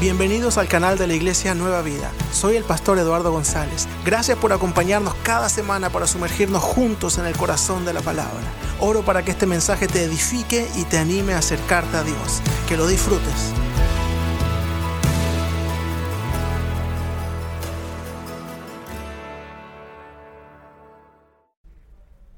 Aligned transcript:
Bienvenidos 0.00 0.56
al 0.56 0.66
canal 0.66 0.96
de 0.96 1.06
la 1.06 1.12
Iglesia 1.12 1.54
Nueva 1.54 1.82
Vida. 1.82 2.10
Soy 2.32 2.56
el 2.56 2.64
pastor 2.64 2.98
Eduardo 2.98 3.32
González. 3.32 3.86
Gracias 4.02 4.38
por 4.38 4.50
acompañarnos 4.50 5.14
cada 5.16 5.50
semana 5.50 5.90
para 5.90 6.06
sumergirnos 6.06 6.62
juntos 6.62 7.18
en 7.18 7.26
el 7.26 7.36
corazón 7.36 7.84
de 7.84 7.92
la 7.92 8.00
palabra. 8.00 8.40
Oro 8.78 9.04
para 9.04 9.22
que 9.22 9.32
este 9.32 9.44
mensaje 9.44 9.88
te 9.88 10.02
edifique 10.04 10.66
y 10.74 10.84
te 10.84 10.96
anime 10.96 11.34
a 11.34 11.38
acercarte 11.40 11.98
a 11.98 12.02
Dios. 12.02 12.40
Que 12.66 12.78
lo 12.78 12.86
disfrutes. 12.86 13.52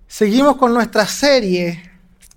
Seguimos 0.08 0.56
con 0.56 0.74
nuestra 0.74 1.06
serie 1.06 1.80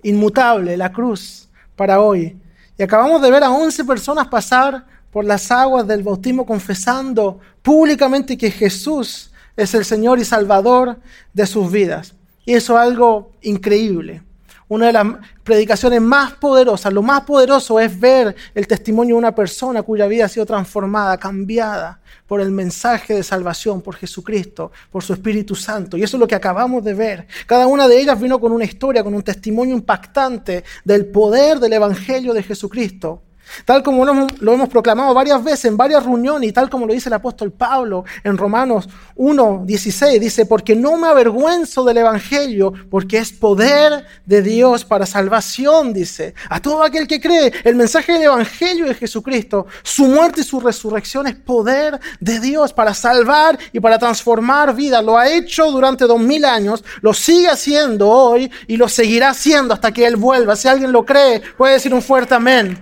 inmutable, 0.04 0.76
la 0.76 0.92
cruz, 0.92 1.48
para 1.74 2.00
hoy. 2.00 2.40
Y 2.78 2.82
acabamos 2.84 3.20
de 3.20 3.30
ver 3.32 3.42
a 3.42 3.50
11 3.50 3.84
personas 3.84 4.28
pasar 4.28 4.95
por 5.16 5.24
las 5.24 5.50
aguas 5.50 5.86
del 5.86 6.02
bautismo 6.02 6.44
confesando 6.44 7.40
públicamente 7.62 8.36
que 8.36 8.50
Jesús 8.50 9.30
es 9.56 9.72
el 9.72 9.82
Señor 9.86 10.18
y 10.18 10.26
Salvador 10.26 10.98
de 11.32 11.46
sus 11.46 11.72
vidas. 11.72 12.12
Y 12.44 12.52
eso 12.52 12.74
es 12.74 12.86
algo 12.86 13.32
increíble. 13.40 14.20
Una 14.68 14.88
de 14.88 14.92
las 14.92 15.06
predicaciones 15.42 16.02
más 16.02 16.34
poderosas, 16.34 16.92
lo 16.92 17.00
más 17.00 17.22
poderoso 17.22 17.80
es 17.80 17.98
ver 17.98 18.36
el 18.54 18.66
testimonio 18.66 19.14
de 19.14 19.20
una 19.20 19.34
persona 19.34 19.82
cuya 19.82 20.06
vida 20.06 20.26
ha 20.26 20.28
sido 20.28 20.44
transformada, 20.44 21.16
cambiada 21.16 21.98
por 22.26 22.42
el 22.42 22.50
mensaje 22.50 23.14
de 23.14 23.22
salvación, 23.22 23.80
por 23.80 23.96
Jesucristo, 23.96 24.70
por 24.90 25.02
su 25.02 25.14
Espíritu 25.14 25.54
Santo. 25.54 25.96
Y 25.96 26.02
eso 26.02 26.18
es 26.18 26.20
lo 26.20 26.26
que 26.26 26.34
acabamos 26.34 26.84
de 26.84 26.92
ver. 26.92 27.26
Cada 27.46 27.66
una 27.66 27.88
de 27.88 27.98
ellas 27.98 28.20
vino 28.20 28.38
con 28.38 28.52
una 28.52 28.66
historia, 28.66 29.02
con 29.02 29.14
un 29.14 29.22
testimonio 29.22 29.74
impactante 29.74 30.62
del 30.84 31.06
poder 31.06 31.58
del 31.58 31.72
Evangelio 31.72 32.34
de 32.34 32.42
Jesucristo. 32.42 33.22
Tal 33.64 33.82
como 33.82 34.04
lo 34.04 34.52
hemos 34.52 34.68
proclamado 34.68 35.14
varias 35.14 35.42
veces 35.42 35.66
en 35.66 35.76
varias 35.76 36.04
reuniones 36.04 36.48
y 36.48 36.52
tal 36.52 36.68
como 36.70 36.86
lo 36.86 36.92
dice 36.92 37.08
el 37.08 37.14
apóstol 37.14 37.52
Pablo 37.52 38.04
en 38.24 38.36
Romanos 38.36 38.88
1, 39.16 39.62
16, 39.64 40.20
dice, 40.20 40.46
porque 40.46 40.76
no 40.76 40.96
me 40.96 41.08
avergüenzo 41.08 41.84
del 41.84 41.98
Evangelio, 41.98 42.72
porque 42.90 43.18
es 43.18 43.32
poder 43.32 44.04
de 44.24 44.42
Dios 44.42 44.84
para 44.84 45.06
salvación, 45.06 45.92
dice, 45.92 46.34
a 46.50 46.60
todo 46.60 46.82
aquel 46.82 47.06
que 47.06 47.20
cree. 47.20 47.52
El 47.64 47.76
mensaje 47.76 48.12
del 48.12 48.24
Evangelio 48.24 48.86
de 48.86 48.94
Jesucristo, 48.94 49.66
su 49.82 50.06
muerte 50.06 50.42
y 50.42 50.44
su 50.44 50.60
resurrección 50.60 51.26
es 51.26 51.34
poder 51.34 51.98
de 52.20 52.40
Dios 52.40 52.72
para 52.72 52.94
salvar 52.94 53.58
y 53.72 53.80
para 53.80 53.98
transformar 53.98 54.74
vidas. 54.74 55.04
Lo 55.04 55.18
ha 55.18 55.28
hecho 55.28 55.70
durante 55.70 56.04
dos 56.06 56.20
mil 56.20 56.44
años, 56.44 56.84
lo 57.00 57.14
sigue 57.14 57.48
haciendo 57.48 58.08
hoy 58.08 58.50
y 58.66 58.76
lo 58.76 58.88
seguirá 58.88 59.30
haciendo 59.30 59.74
hasta 59.74 59.92
que 59.92 60.06
Él 60.06 60.16
vuelva. 60.16 60.56
Si 60.56 60.68
alguien 60.68 60.92
lo 60.92 61.04
cree, 61.04 61.42
puede 61.56 61.74
decir 61.74 61.94
un 61.94 62.02
fuerte 62.02 62.34
amén. 62.34 62.78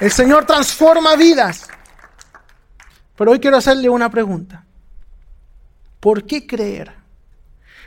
El 0.00 0.10
Señor 0.10 0.44
transforma 0.44 1.14
vidas. 1.16 1.68
Pero 3.16 3.30
hoy 3.30 3.38
quiero 3.38 3.56
hacerle 3.56 3.88
una 3.88 4.10
pregunta. 4.10 4.64
¿Por 6.00 6.26
qué 6.26 6.46
creer? 6.46 6.92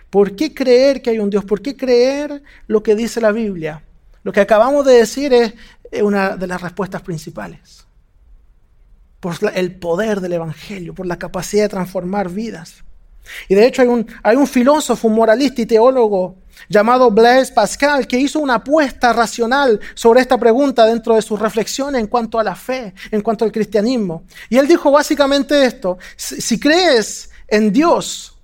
¿Por 0.09 0.35
qué 0.35 0.53
creer 0.53 1.01
que 1.01 1.09
hay 1.09 1.19
un 1.19 1.29
Dios? 1.29 1.43
¿Por 1.43 1.61
qué 1.61 1.75
creer 1.75 2.41
lo 2.67 2.81
que 2.81 2.95
dice 2.95 3.19
la 3.19 3.31
Biblia? 3.31 3.83
Lo 4.23 4.31
que 4.31 4.39
acabamos 4.39 4.85
de 4.85 4.93
decir 4.93 5.33
es 5.33 5.53
una 6.01 6.37
de 6.37 6.47
las 6.47 6.61
respuestas 6.61 7.01
principales. 7.01 7.85
Por 9.19 9.35
el 9.53 9.75
poder 9.75 10.21
del 10.21 10.33
Evangelio, 10.33 10.93
por 10.93 11.05
la 11.05 11.19
capacidad 11.19 11.63
de 11.63 11.69
transformar 11.69 12.29
vidas. 12.29 12.83
Y 13.47 13.55
de 13.55 13.65
hecho 13.65 13.81
hay 13.81 13.87
un, 13.87 14.07
hay 14.23 14.35
un 14.35 14.47
filósofo, 14.47 15.07
un 15.07 15.15
moralista 15.15 15.61
y 15.61 15.65
teólogo 15.65 16.35
llamado 16.69 17.11
Blaise 17.11 17.51
Pascal, 17.51 18.07
que 18.07 18.19
hizo 18.19 18.39
una 18.39 18.55
apuesta 18.55 19.13
racional 19.13 19.79
sobre 19.93 20.21
esta 20.21 20.37
pregunta 20.37 20.85
dentro 20.85 21.15
de 21.15 21.21
sus 21.21 21.39
reflexiones 21.39 22.01
en 22.01 22.07
cuanto 22.07 22.39
a 22.39 22.43
la 22.43 22.55
fe, 22.55 22.93
en 23.11 23.21
cuanto 23.21 23.45
al 23.45 23.51
cristianismo. 23.51 24.23
Y 24.49 24.57
él 24.57 24.67
dijo 24.67 24.91
básicamente 24.91 25.65
esto, 25.65 25.97
si, 26.15 26.59
crees 26.59 27.29
en 27.47 27.71
Dios, 27.71 28.37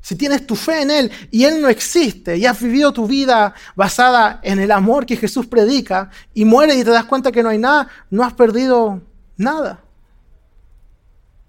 si 0.00 0.16
tienes 0.16 0.46
tu 0.46 0.56
fe 0.56 0.82
en 0.82 0.90
Él 0.90 1.12
y 1.30 1.44
Él 1.44 1.60
no 1.60 1.68
existe 1.68 2.36
y 2.36 2.46
has 2.46 2.60
vivido 2.60 2.92
tu 2.92 3.06
vida 3.06 3.54
basada 3.74 4.40
en 4.42 4.58
el 4.58 4.70
amor 4.70 5.06
que 5.06 5.16
Jesús 5.16 5.46
predica 5.46 6.10
y 6.34 6.44
mueres 6.44 6.76
y 6.76 6.84
te 6.84 6.90
das 6.90 7.04
cuenta 7.04 7.32
que 7.32 7.42
no 7.42 7.50
hay 7.50 7.58
nada, 7.58 7.88
no 8.10 8.24
has 8.24 8.32
perdido 8.32 9.00
nada. 9.36 9.80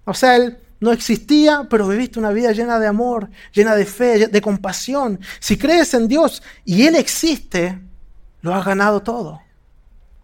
O 0.04 0.14
sea, 0.14 0.36
Él 0.36 0.58
no 0.82 0.90
existía, 0.90 1.68
pero 1.70 1.86
viviste 1.86 2.18
una 2.18 2.32
vida 2.32 2.50
llena 2.50 2.80
de 2.80 2.88
amor, 2.88 3.30
llena 3.52 3.76
de 3.76 3.86
fe, 3.86 4.26
de 4.26 4.40
compasión. 4.42 5.20
Si 5.38 5.56
crees 5.56 5.94
en 5.94 6.08
Dios 6.08 6.42
y 6.64 6.86
Él 6.86 6.96
existe, 6.96 7.80
lo 8.40 8.52
has 8.52 8.64
ganado 8.64 9.00
todo. 9.00 9.40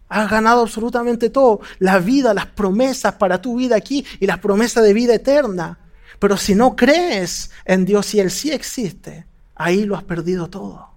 Has 0.09 0.29
ganado 0.29 0.63
absolutamente 0.63 1.29
todo. 1.29 1.61
La 1.79 1.99
vida, 1.99 2.33
las 2.33 2.47
promesas 2.47 3.15
para 3.15 3.41
tu 3.41 3.55
vida 3.55 3.77
aquí 3.77 4.05
y 4.19 4.27
las 4.27 4.39
promesas 4.39 4.83
de 4.83 4.93
vida 4.93 5.15
eterna. 5.15 5.79
Pero 6.19 6.35
si 6.35 6.55
no 6.55 6.75
crees 6.75 7.51
en 7.63 7.85
Dios 7.85 8.13
y 8.13 8.19
Él 8.19 8.29
sí 8.29 8.51
existe, 8.51 9.25
ahí 9.55 9.85
lo 9.85 9.95
has 9.95 10.03
perdido 10.03 10.49
todo. 10.49 10.89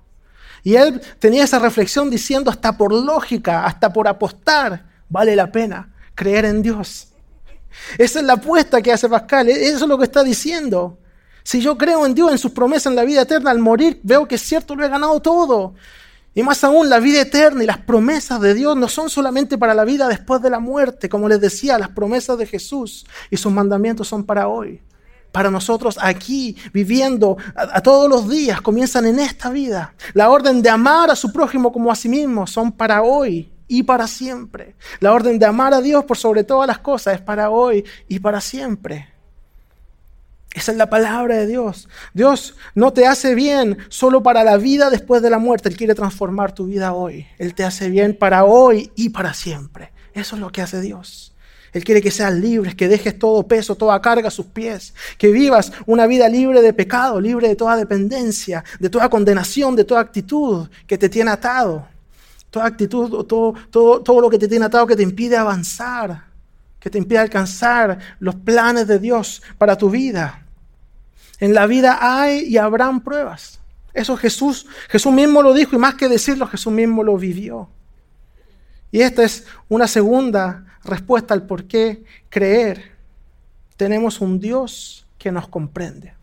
Y 0.64 0.74
él 0.74 1.00
tenía 1.20 1.44
esa 1.44 1.60
reflexión 1.60 2.10
diciendo, 2.10 2.50
hasta 2.50 2.76
por 2.76 2.92
lógica, 2.92 3.64
hasta 3.64 3.92
por 3.92 4.08
apostar, 4.08 4.86
vale 5.08 5.36
la 5.36 5.52
pena 5.52 5.94
creer 6.16 6.46
en 6.46 6.62
Dios. 6.62 7.11
Esa 7.98 8.20
es 8.20 8.24
la 8.24 8.34
apuesta 8.34 8.80
que 8.82 8.92
hace 8.92 9.08
Pascal. 9.08 9.48
E-, 9.48 9.68
eso 9.68 9.84
es 9.84 9.88
lo 9.88 9.98
que 9.98 10.04
está 10.04 10.22
diciendo. 10.22 10.98
Si 11.42 11.60
yo 11.60 11.76
creo 11.76 12.06
en 12.06 12.14
Dios, 12.14 12.30
en 12.30 12.38
sus 12.38 12.52
promesas, 12.52 12.86
en 12.86 12.96
la 12.96 13.04
vida 13.04 13.22
eterna, 13.22 13.50
al 13.50 13.58
morir 13.58 14.00
veo 14.02 14.26
que 14.28 14.36
es 14.36 14.42
cierto, 14.42 14.76
lo 14.76 14.84
he 14.84 14.88
ganado 14.88 15.20
todo. 15.20 15.74
Y 16.34 16.42
más 16.42 16.64
aún, 16.64 16.88
la 16.88 16.98
vida 16.98 17.20
eterna 17.20 17.62
y 17.62 17.66
las 17.66 17.78
promesas 17.78 18.40
de 18.40 18.54
Dios 18.54 18.76
no 18.76 18.88
son 18.88 19.10
solamente 19.10 19.58
para 19.58 19.74
la 19.74 19.84
vida 19.84 20.08
después 20.08 20.40
de 20.40 20.50
la 20.50 20.60
muerte. 20.60 21.08
Como 21.08 21.28
les 21.28 21.40
decía, 21.40 21.78
las 21.78 21.90
promesas 21.90 22.38
de 22.38 22.46
Jesús 22.46 23.04
y 23.30 23.36
sus 23.36 23.52
mandamientos 23.52 24.08
son 24.08 24.24
para 24.24 24.48
hoy. 24.48 24.80
Para 25.30 25.50
nosotros 25.50 25.98
aquí, 26.00 26.56
viviendo 26.72 27.36
a, 27.54 27.78
a 27.78 27.82
todos 27.82 28.08
los 28.08 28.28
días, 28.28 28.60
comienzan 28.60 29.06
en 29.06 29.18
esta 29.18 29.50
vida. 29.50 29.94
La 30.14 30.30
orden 30.30 30.62
de 30.62 30.70
amar 30.70 31.10
a 31.10 31.16
su 31.16 31.32
prójimo 31.32 31.72
como 31.72 31.90
a 31.90 31.96
sí 31.96 32.08
mismo 32.08 32.46
son 32.46 32.72
para 32.72 33.02
hoy 33.02 33.51
y 33.68 33.82
para 33.82 34.06
siempre. 34.06 34.74
La 35.00 35.12
orden 35.12 35.38
de 35.38 35.46
amar 35.46 35.74
a 35.74 35.80
Dios 35.80 36.04
por 36.04 36.16
sobre 36.16 36.44
todas 36.44 36.66
las 36.66 36.78
cosas 36.78 37.14
es 37.14 37.20
para 37.20 37.50
hoy 37.50 37.84
y 38.08 38.20
para 38.20 38.40
siempre. 38.40 39.08
Esa 40.54 40.72
es 40.72 40.78
la 40.78 40.90
palabra 40.90 41.36
de 41.36 41.46
Dios. 41.46 41.88
Dios 42.12 42.56
no 42.74 42.92
te 42.92 43.06
hace 43.06 43.34
bien 43.34 43.78
solo 43.88 44.22
para 44.22 44.44
la 44.44 44.58
vida 44.58 44.90
después 44.90 45.22
de 45.22 45.30
la 45.30 45.38
muerte. 45.38 45.68
Él 45.68 45.76
quiere 45.76 45.94
transformar 45.94 46.54
tu 46.54 46.66
vida 46.66 46.92
hoy. 46.92 47.26
Él 47.38 47.54
te 47.54 47.64
hace 47.64 47.88
bien 47.88 48.16
para 48.16 48.44
hoy 48.44 48.92
y 48.94 49.08
para 49.08 49.32
siempre. 49.32 49.92
Eso 50.12 50.36
es 50.36 50.40
lo 50.40 50.52
que 50.52 50.60
hace 50.60 50.80
Dios. 50.82 51.34
Él 51.72 51.84
quiere 51.84 52.02
que 52.02 52.10
seas 52.10 52.34
libre, 52.34 52.76
que 52.76 52.86
dejes 52.86 53.18
todo 53.18 53.48
peso, 53.48 53.76
toda 53.76 54.02
carga 54.02 54.28
a 54.28 54.30
sus 54.30 54.44
pies, 54.44 54.92
que 55.16 55.28
vivas 55.28 55.72
una 55.86 56.06
vida 56.06 56.28
libre 56.28 56.60
de 56.60 56.74
pecado, 56.74 57.18
libre 57.18 57.48
de 57.48 57.56
toda 57.56 57.76
dependencia, 57.76 58.62
de 58.78 58.90
toda 58.90 59.08
condenación, 59.08 59.74
de 59.74 59.84
toda 59.84 60.02
actitud 60.02 60.68
que 60.86 60.98
te 60.98 61.08
tiene 61.08 61.30
atado 61.30 61.88
toda 62.52 62.66
actitud, 62.66 63.24
todo, 63.24 63.54
todo, 63.70 64.02
todo 64.02 64.20
lo 64.20 64.28
que 64.28 64.38
te 64.38 64.46
tiene 64.46 64.66
atado 64.66 64.86
que 64.86 64.94
te 64.94 65.02
impide 65.02 65.38
avanzar, 65.38 66.26
que 66.78 66.90
te 66.90 66.98
impide 66.98 67.18
alcanzar 67.18 67.98
los 68.20 68.34
planes 68.34 68.86
de 68.86 68.98
Dios 68.98 69.42
para 69.56 69.76
tu 69.76 69.88
vida. 69.88 70.46
En 71.40 71.54
la 71.54 71.66
vida 71.66 71.98
hay 72.00 72.44
y 72.44 72.58
habrán 72.58 73.00
pruebas. 73.00 73.58
Eso 73.94 74.18
Jesús, 74.18 74.66
Jesús 74.90 75.12
mismo 75.12 75.42
lo 75.42 75.54
dijo 75.54 75.74
y 75.74 75.78
más 75.78 75.94
que 75.94 76.10
decirlo, 76.10 76.46
Jesús 76.46 76.72
mismo 76.72 77.02
lo 77.02 77.16
vivió. 77.16 77.70
Y 78.90 79.00
esta 79.00 79.22
es 79.22 79.46
una 79.70 79.88
segunda 79.88 80.78
respuesta 80.84 81.32
al 81.32 81.46
por 81.46 81.64
qué 81.64 82.04
creer. 82.28 82.92
Tenemos 83.78 84.20
un 84.20 84.38
Dios 84.38 85.06
que 85.16 85.32
nos 85.32 85.48
comprende 85.48 86.21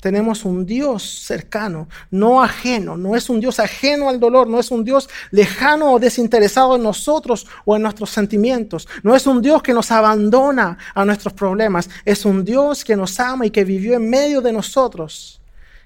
tenemos 0.00 0.44
un 0.44 0.66
Dios 0.66 1.02
cercano, 1.02 1.88
no 2.10 2.42
ajeno, 2.42 2.96
no 2.96 3.16
es 3.16 3.30
un 3.30 3.40
Dios 3.40 3.58
ajeno 3.60 4.08
al 4.08 4.20
dolor, 4.20 4.46
no 4.46 4.60
es 4.60 4.70
un 4.70 4.84
Dios 4.84 5.08
lejano 5.30 5.92
o 5.92 5.98
desinteresado 5.98 6.76
en 6.76 6.82
nosotros 6.82 7.46
o 7.64 7.76
en 7.76 7.82
nuestros 7.82 8.10
sentimientos, 8.10 8.86
no 9.02 9.16
es 9.16 9.26
un 9.26 9.40
Dios 9.42 9.62
que 9.62 9.74
nos 9.74 9.90
abandona 9.90 10.78
a 10.94 11.04
nuestros 11.04 11.32
problemas, 11.34 11.88
es 12.04 12.24
un 12.24 12.44
Dios 12.44 12.84
que 12.84 12.96
nos 12.96 13.18
ama 13.18 13.46
y 13.46 13.50
que 13.50 13.64
vivió 13.64 13.94
en 13.94 14.08
medio 14.08 14.40
de 14.40 14.52
nosotros, 14.52 15.40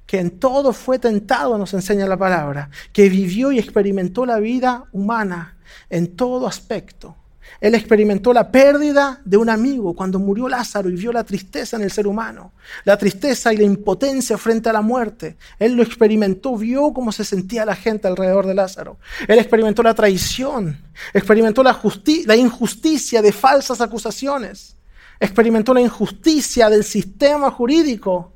que 0.07 0.19
en 0.19 0.39
todo 0.39 0.73
fue 0.73 0.99
tentado, 0.99 1.57
nos 1.57 1.73
enseña 1.73 2.07
la 2.07 2.17
palabra, 2.17 2.69
que 2.93 3.09
vivió 3.09 3.53
y 3.53 3.59
experimentó 3.59 4.27
la 4.27 4.41
vida 4.41 4.85
humana 4.93 5.57
en 5.89 6.17
todo 6.17 6.47
aspecto 6.47 7.17
él 7.61 7.75
experimentó 7.75 8.33
la 8.33 8.51
pérdida 8.51 9.21
de 9.25 9.37
un 9.37 9.51
amigo 9.51 9.95
cuando 9.95 10.19
murió 10.19 10.49
Lázaro 10.49 10.89
y 10.89 10.95
vio 10.95 11.13
la 11.13 11.25
tristeza 11.25 11.77
en 11.77 11.83
el 11.83 11.91
ser 11.91 12.07
humano, 12.07 12.53
la 12.85 12.97
tristeza 12.97 13.53
y 13.53 13.59
la 13.59 13.65
impotencia 13.65 14.39
frente 14.39 14.71
a 14.71 14.73
la 14.73 14.81
muerte. 14.81 15.37
Él 15.59 15.75
lo 15.75 15.83
experimentó, 15.83 16.57
vio 16.57 16.93
cómo 16.93 17.13
se 17.13 17.25
sentía 17.25 17.67
la 17.67 17.77
gente 17.77 18.09
alrededor 18.09 18.47
de 18.47 18.55
Lázaro. 18.55 18.99
Él 19.29 19.39
experimentó 19.39 19.83
la 19.83 19.95
traición, 19.95 20.81
experimentó 21.13 21.63
la, 21.63 22.37
injusticia 22.37 23.21
de 23.21 23.33
falsas 23.33 23.81
acusaciones, 23.83 24.77
experimentó 25.19 25.75
la 25.75 25.83
injusticia 25.83 26.71
del 26.71 26.85
sistema 26.85 27.51
jurídico. 27.51 28.33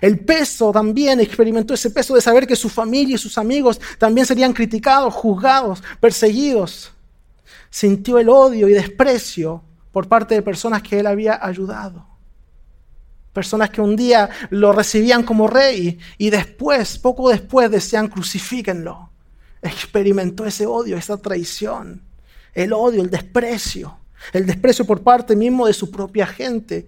El 0.00 0.18
peso 0.18 0.72
también 0.72 1.20
experimentó 1.20 1.74
ese 1.74 1.90
peso 1.90 2.14
de 2.14 2.22
saber 2.22 2.46
que 2.46 2.56
su 2.56 2.70
familia 2.70 3.16
y 3.16 3.18
sus 3.18 3.36
amigos 3.36 3.78
también 3.98 4.26
serían 4.26 4.54
criticados, 4.54 5.12
juzgados, 5.12 5.82
perseguidos. 6.00 6.92
Sintió 7.72 8.18
el 8.18 8.28
odio 8.28 8.68
y 8.68 8.74
desprecio 8.74 9.64
por 9.92 10.06
parte 10.06 10.34
de 10.34 10.42
personas 10.42 10.82
que 10.82 11.00
él 11.00 11.06
había 11.06 11.44
ayudado. 11.44 12.06
Personas 13.32 13.70
que 13.70 13.80
un 13.80 13.96
día 13.96 14.28
lo 14.50 14.72
recibían 14.72 15.22
como 15.22 15.48
rey 15.48 15.98
y 16.18 16.28
después, 16.28 16.98
poco 16.98 17.30
después, 17.30 17.70
decían 17.70 18.08
crucifíquenlo. 18.08 19.10
Experimentó 19.62 20.44
ese 20.44 20.66
odio, 20.66 20.98
esa 20.98 21.16
traición, 21.16 22.02
el 22.52 22.74
odio, 22.74 23.00
el 23.00 23.08
desprecio, 23.08 23.96
el 24.34 24.44
desprecio 24.44 24.84
por 24.84 25.02
parte 25.02 25.34
mismo 25.34 25.66
de 25.66 25.72
su 25.72 25.90
propia 25.90 26.26
gente. 26.26 26.86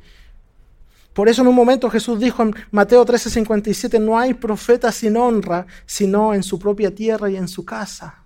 Por 1.14 1.30
eso 1.30 1.40
en 1.40 1.48
un 1.48 1.54
momento 1.54 1.88
Jesús 1.88 2.20
dijo 2.20 2.42
en 2.42 2.54
Mateo 2.72 3.06
13:57, 3.06 3.98
no 3.98 4.18
hay 4.18 4.34
profeta 4.34 4.92
sin 4.92 5.16
honra, 5.16 5.66
sino 5.86 6.34
en 6.34 6.42
su 6.42 6.58
propia 6.58 6.94
tierra 6.94 7.30
y 7.30 7.36
en 7.36 7.48
su 7.48 7.64
casa. 7.64 8.23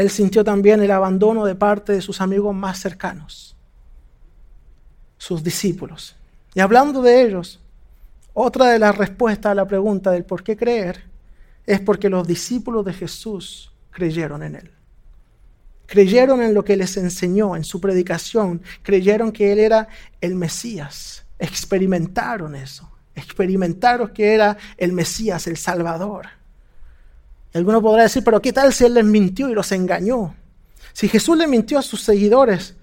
Él 0.00 0.08
sintió 0.08 0.42
también 0.42 0.82
el 0.82 0.90
abandono 0.90 1.44
de 1.44 1.54
parte 1.54 1.92
de 1.92 2.00
sus 2.00 2.22
amigos 2.22 2.54
más 2.54 2.78
cercanos, 2.78 3.54
sus 5.18 5.44
discípulos. 5.44 6.16
Y 6.54 6.60
hablando 6.60 7.02
de 7.02 7.20
ellos, 7.20 7.60
otra 8.32 8.68
de 8.70 8.78
las 8.78 8.96
respuestas 8.96 9.52
a 9.52 9.54
la 9.54 9.66
pregunta 9.66 10.10
del 10.10 10.24
por 10.24 10.42
qué 10.42 10.56
creer 10.56 11.04
es 11.66 11.80
porque 11.80 12.08
los 12.08 12.26
discípulos 12.26 12.82
de 12.86 12.94
Jesús 12.94 13.72
creyeron 13.90 14.42
en 14.42 14.56
Él. 14.56 14.70
Creyeron 15.84 16.40
en 16.40 16.54
lo 16.54 16.64
que 16.64 16.78
les 16.78 16.96
enseñó, 16.96 17.54
en 17.54 17.64
su 17.64 17.78
predicación. 17.78 18.62
Creyeron 18.82 19.32
que 19.32 19.52
Él 19.52 19.58
era 19.58 19.86
el 20.22 20.34
Mesías. 20.34 21.26
Experimentaron 21.38 22.54
eso. 22.54 22.90
Experimentaron 23.14 24.08
que 24.08 24.32
era 24.32 24.56
el 24.78 24.92
Mesías, 24.92 25.46
el 25.46 25.58
Salvador. 25.58 26.39
Y 27.52 27.58
alguno 27.58 27.82
podrá 27.82 28.04
decir, 28.04 28.22
pero 28.24 28.40
¿qué 28.40 28.52
tal 28.52 28.72
si 28.72 28.84
Él 28.84 28.94
les 28.94 29.04
mintió 29.04 29.48
y 29.48 29.54
los 29.54 29.72
engañó? 29.72 30.34
Si 30.92 31.08
Jesús 31.08 31.36
le 31.36 31.46
mintió 31.46 31.78
a 31.78 31.82
sus 31.82 32.02
seguidores, 32.02 32.76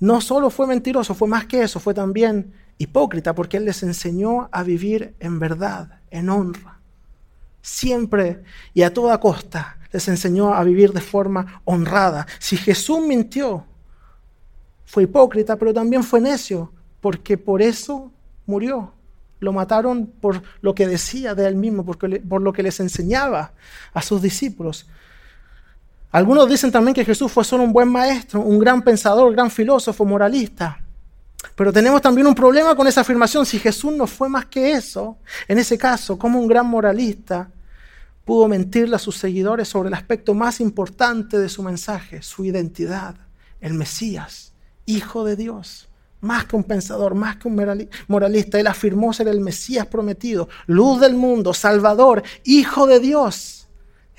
no 0.00 0.20
solo 0.20 0.50
fue 0.50 0.66
mentiroso, 0.66 1.14
fue 1.14 1.28
más 1.28 1.46
que 1.46 1.62
eso, 1.62 1.80
fue 1.80 1.94
también 1.94 2.52
hipócrita 2.78 3.34
porque 3.34 3.56
Él 3.56 3.64
les 3.64 3.82
enseñó 3.82 4.48
a 4.52 4.62
vivir 4.62 5.14
en 5.20 5.38
verdad, 5.38 6.00
en 6.10 6.28
honra. 6.28 6.80
Siempre 7.62 8.42
y 8.74 8.82
a 8.82 8.92
toda 8.92 9.18
costa 9.18 9.78
les 9.92 10.06
enseñó 10.08 10.54
a 10.54 10.62
vivir 10.62 10.92
de 10.92 11.00
forma 11.00 11.62
honrada. 11.64 12.26
Si 12.38 12.56
Jesús 12.56 13.00
mintió, 13.00 13.64
fue 14.84 15.04
hipócrita, 15.04 15.56
pero 15.56 15.74
también 15.74 16.04
fue 16.04 16.20
necio, 16.20 16.72
porque 17.00 17.36
por 17.36 17.60
eso 17.60 18.12
murió. 18.46 18.92
Lo 19.46 19.52
mataron 19.52 20.08
por 20.08 20.42
lo 20.60 20.74
que 20.74 20.88
decía 20.88 21.36
de 21.36 21.46
él 21.46 21.54
mismo, 21.54 21.86
por 21.86 22.42
lo 22.42 22.52
que 22.52 22.64
les 22.64 22.80
enseñaba 22.80 23.52
a 23.94 24.02
sus 24.02 24.20
discípulos. 24.20 24.88
Algunos 26.10 26.48
dicen 26.48 26.72
también 26.72 26.96
que 26.96 27.04
Jesús 27.04 27.30
fue 27.30 27.44
solo 27.44 27.62
un 27.62 27.72
buen 27.72 27.88
maestro, 27.88 28.40
un 28.40 28.58
gran 28.58 28.82
pensador, 28.82 29.32
gran 29.32 29.48
filósofo, 29.48 30.04
moralista. 30.04 30.80
Pero 31.54 31.72
tenemos 31.72 32.02
también 32.02 32.26
un 32.26 32.34
problema 32.34 32.74
con 32.74 32.88
esa 32.88 33.02
afirmación. 33.02 33.46
Si 33.46 33.60
Jesús 33.60 33.92
no 33.92 34.08
fue 34.08 34.28
más 34.28 34.46
que 34.46 34.72
eso, 34.72 35.18
en 35.46 35.58
ese 35.58 35.78
caso, 35.78 36.18
como 36.18 36.40
un 36.40 36.48
gran 36.48 36.66
moralista 36.66 37.48
pudo 38.24 38.48
mentirle 38.48 38.96
a 38.96 38.98
sus 38.98 39.16
seguidores 39.16 39.68
sobre 39.68 39.90
el 39.90 39.94
aspecto 39.94 40.34
más 40.34 40.60
importante 40.60 41.38
de 41.38 41.48
su 41.48 41.62
mensaje, 41.62 42.20
su 42.20 42.44
identidad, 42.44 43.14
el 43.60 43.74
Mesías, 43.74 44.54
Hijo 44.86 45.24
de 45.24 45.36
Dios. 45.36 45.88
Más 46.20 46.46
que 46.46 46.56
un 46.56 46.64
pensador, 46.64 47.14
más 47.14 47.36
que 47.36 47.48
un 47.48 47.88
moralista, 48.08 48.58
él 48.58 48.66
afirmó 48.66 49.12
ser 49.12 49.28
el 49.28 49.40
Mesías 49.40 49.86
prometido, 49.86 50.48
luz 50.66 51.00
del 51.00 51.14
mundo, 51.14 51.52
Salvador, 51.52 52.22
Hijo 52.44 52.86
de 52.86 53.00
Dios. 53.00 53.68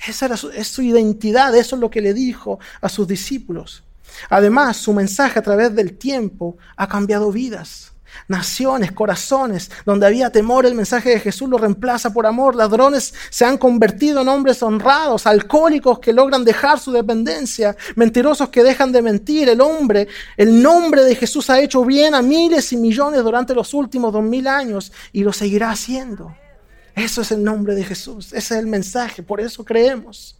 Esa 0.06 0.26
era 0.26 0.36
es 0.54 0.68
su 0.68 0.82
identidad, 0.82 1.54
eso 1.56 1.76
es 1.76 1.80
lo 1.80 1.90
que 1.90 2.00
le 2.00 2.14
dijo 2.14 2.60
a 2.80 2.88
sus 2.88 3.08
discípulos. 3.08 3.82
Además, 4.30 4.76
su 4.76 4.92
mensaje 4.92 5.38
a 5.38 5.42
través 5.42 5.74
del 5.74 5.96
tiempo 5.98 6.56
ha 6.76 6.88
cambiado 6.88 7.32
vidas. 7.32 7.92
Naciones, 8.26 8.92
corazones, 8.92 9.70
donde 9.84 10.06
había 10.06 10.30
temor, 10.30 10.66
el 10.66 10.74
mensaje 10.74 11.10
de 11.10 11.20
Jesús 11.20 11.48
lo 11.48 11.58
reemplaza 11.58 12.12
por 12.12 12.26
amor. 12.26 12.54
Ladrones 12.54 13.14
se 13.30 13.44
han 13.44 13.56
convertido 13.58 14.20
en 14.20 14.28
hombres 14.28 14.62
honrados, 14.62 15.26
alcohólicos 15.26 15.98
que 15.98 16.12
logran 16.12 16.44
dejar 16.44 16.78
su 16.78 16.92
dependencia, 16.92 17.76
mentirosos 17.96 18.48
que 18.50 18.62
dejan 18.62 18.92
de 18.92 19.02
mentir. 19.02 19.48
El 19.48 19.60
hombre, 19.60 20.08
el 20.36 20.62
nombre 20.62 21.04
de 21.04 21.14
Jesús 21.14 21.48
ha 21.50 21.60
hecho 21.60 21.84
bien 21.84 22.14
a 22.14 22.22
miles 22.22 22.72
y 22.72 22.76
millones 22.76 23.22
durante 23.22 23.54
los 23.54 23.72
últimos 23.74 24.12
dos 24.12 24.22
mil 24.22 24.46
años 24.46 24.92
y 25.12 25.22
lo 25.22 25.32
seguirá 25.32 25.70
haciendo. 25.70 26.34
Eso 26.94 27.22
es 27.22 27.30
el 27.30 27.44
nombre 27.44 27.74
de 27.74 27.84
Jesús, 27.84 28.32
ese 28.32 28.54
es 28.54 28.60
el 28.60 28.66
mensaje, 28.66 29.22
por 29.22 29.40
eso 29.40 29.64
creemos. 29.64 30.36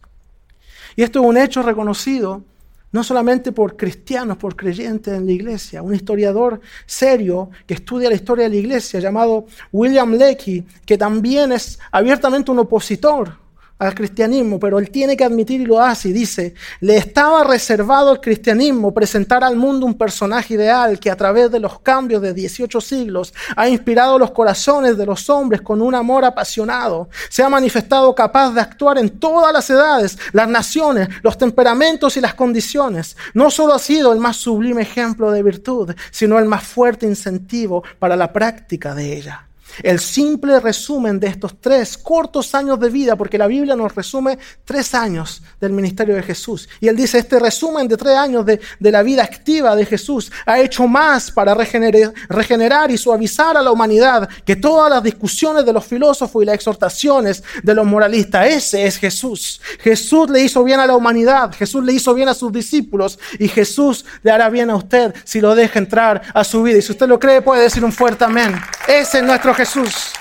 Y 0.95 1.03
esto 1.03 1.21
es 1.21 1.25
un 1.25 1.37
hecho 1.37 1.61
reconocido 1.61 2.43
no 2.91 3.03
solamente 3.03 3.51
por 3.51 3.77
cristianos, 3.77 4.37
por 4.37 4.55
creyentes 4.55 5.13
en 5.13 5.25
la 5.25 5.31
iglesia. 5.31 5.81
Un 5.81 5.93
historiador 5.95 6.59
serio 6.85 7.49
que 7.65 7.75
estudia 7.75 8.09
la 8.09 8.15
historia 8.15 8.45
de 8.45 8.51
la 8.51 8.55
iglesia 8.55 8.99
llamado 8.99 9.45
William 9.71 10.13
Lecky, 10.13 10.65
que 10.85 10.97
también 10.97 11.51
es 11.51 11.79
abiertamente 11.91 12.51
un 12.51 12.59
opositor 12.59 13.48
al 13.79 13.95
cristianismo, 13.95 14.59
pero 14.59 14.77
él 14.77 14.91
tiene 14.91 15.15
que 15.15 15.23
admitir 15.23 15.61
y 15.61 15.65
lo 15.65 15.81
hace 15.81 16.09
y 16.09 16.13
dice, 16.13 16.53
le 16.81 16.97
estaba 16.97 17.45
reservado 17.45 18.09
al 18.11 18.19
cristianismo 18.19 18.93
presentar 18.93 19.41
al 19.41 19.55
mundo 19.55 19.85
un 19.85 19.97
personaje 19.97 20.55
ideal 20.55 20.99
que 20.99 21.09
a 21.09 21.15
través 21.15 21.49
de 21.49 21.61
los 21.61 21.79
cambios 21.79 22.21
de 22.21 22.33
18 22.33 22.81
siglos 22.81 23.33
ha 23.55 23.69
inspirado 23.69 24.19
los 24.19 24.31
corazones 24.31 24.97
de 24.97 25.05
los 25.05 25.29
hombres 25.29 25.61
con 25.61 25.81
un 25.81 25.95
amor 25.95 26.25
apasionado, 26.25 27.07
se 27.29 27.41
ha 27.41 27.47
manifestado 27.47 28.13
capaz 28.13 28.51
de 28.53 28.59
actuar 28.59 28.97
en 28.97 29.09
todas 29.17 29.53
las 29.53 29.69
edades, 29.69 30.17
las 30.33 30.49
naciones, 30.49 31.07
los 31.23 31.37
temperamentos 31.37 32.17
y 32.17 32.21
las 32.21 32.33
condiciones. 32.33 33.15
No 33.33 33.49
solo 33.49 33.73
ha 33.73 33.79
sido 33.79 34.11
el 34.11 34.19
más 34.19 34.35
sublime 34.35 34.81
ejemplo 34.81 35.31
de 35.31 35.41
virtud, 35.41 35.95
sino 36.11 36.37
el 36.37 36.45
más 36.45 36.63
fuerte 36.63 37.05
incentivo 37.05 37.83
para 37.97 38.17
la 38.17 38.33
práctica 38.33 38.93
de 38.93 39.15
ella. 39.15 39.48
El 39.83 39.99
simple 39.99 40.59
resumen 40.59 41.19
de 41.19 41.27
estos 41.27 41.59
tres 41.59 41.97
cortos 41.97 42.53
años 42.55 42.79
de 42.79 42.89
vida, 42.89 43.15
porque 43.15 43.37
la 43.37 43.47
Biblia 43.47 43.75
nos 43.75 43.93
resume 43.95 44.37
tres 44.65 44.93
años 44.93 45.41
del 45.59 45.71
ministerio 45.71 46.15
de 46.15 46.23
Jesús. 46.23 46.67
Y 46.79 46.87
él 46.87 46.95
dice, 46.95 47.19
este 47.19 47.39
resumen 47.39 47.87
de 47.87 47.97
tres 47.97 48.15
años 48.15 48.45
de, 48.45 48.59
la 48.79 49.03
vida 49.03 49.23
activa 49.23 49.75
de 49.75 49.85
Jesús 49.85 50.31
ha 50.45 50.59
hecho 50.59 50.87
más 50.87 51.31
para 51.31 51.53
regenerar, 51.53 52.13
regenerar 52.27 52.91
y 52.91 52.97
suavizar 52.97 53.55
a 53.55 53.61
la 53.61 53.71
humanidad 53.71 54.27
que 54.45 54.55
todas 54.55 54.89
las 54.89 55.03
discusiones 55.03 55.65
de 55.65 55.73
los 55.73 55.85
filósofos 55.85 56.41
y 56.41 56.45
las 56.45 56.55
exhortaciones 56.55 57.43
de 57.61 57.75
los 57.75 57.85
moralistas. 57.85 58.47
Ese 58.47 58.85
es 58.85 58.97
Jesús. 58.97 59.61
Jesús 59.79 60.29
le 60.29 60.41
hizo 60.41 60.63
bien 60.63 60.79
a 60.79 60.87
la 60.87 60.95
humanidad, 60.95 61.53
Jesús 61.53 61.83
le 61.83 61.93
hizo 61.93 62.13
bien 62.13 62.29
a 62.29 62.33
sus 62.33 62.51
discípulos 62.51 63.19
y 63.37 63.47
Jesús 63.47 64.05
le 64.23 64.31
hará 64.31 64.49
bien 64.49 64.69
a 64.69 64.75
usted 64.75 65.13
si 65.23 65.41
lo 65.41 65.55
deja 65.55 65.79
entrar 65.79 66.21
a 66.33 66.43
su 66.43 66.63
vida. 66.63 66.77
Y 66.77 66.81
si 66.81 66.91
usted 66.91 67.07
lo 67.07 67.19
cree, 67.19 67.41
puede 67.41 67.63
decir 67.63 67.83
un 67.83 67.91
fuerte 67.91 68.25
amén. 68.25 68.55
Ese 68.87 69.19
es 69.19 69.23
nuestro 69.23 69.53
Jesús. 69.59 70.13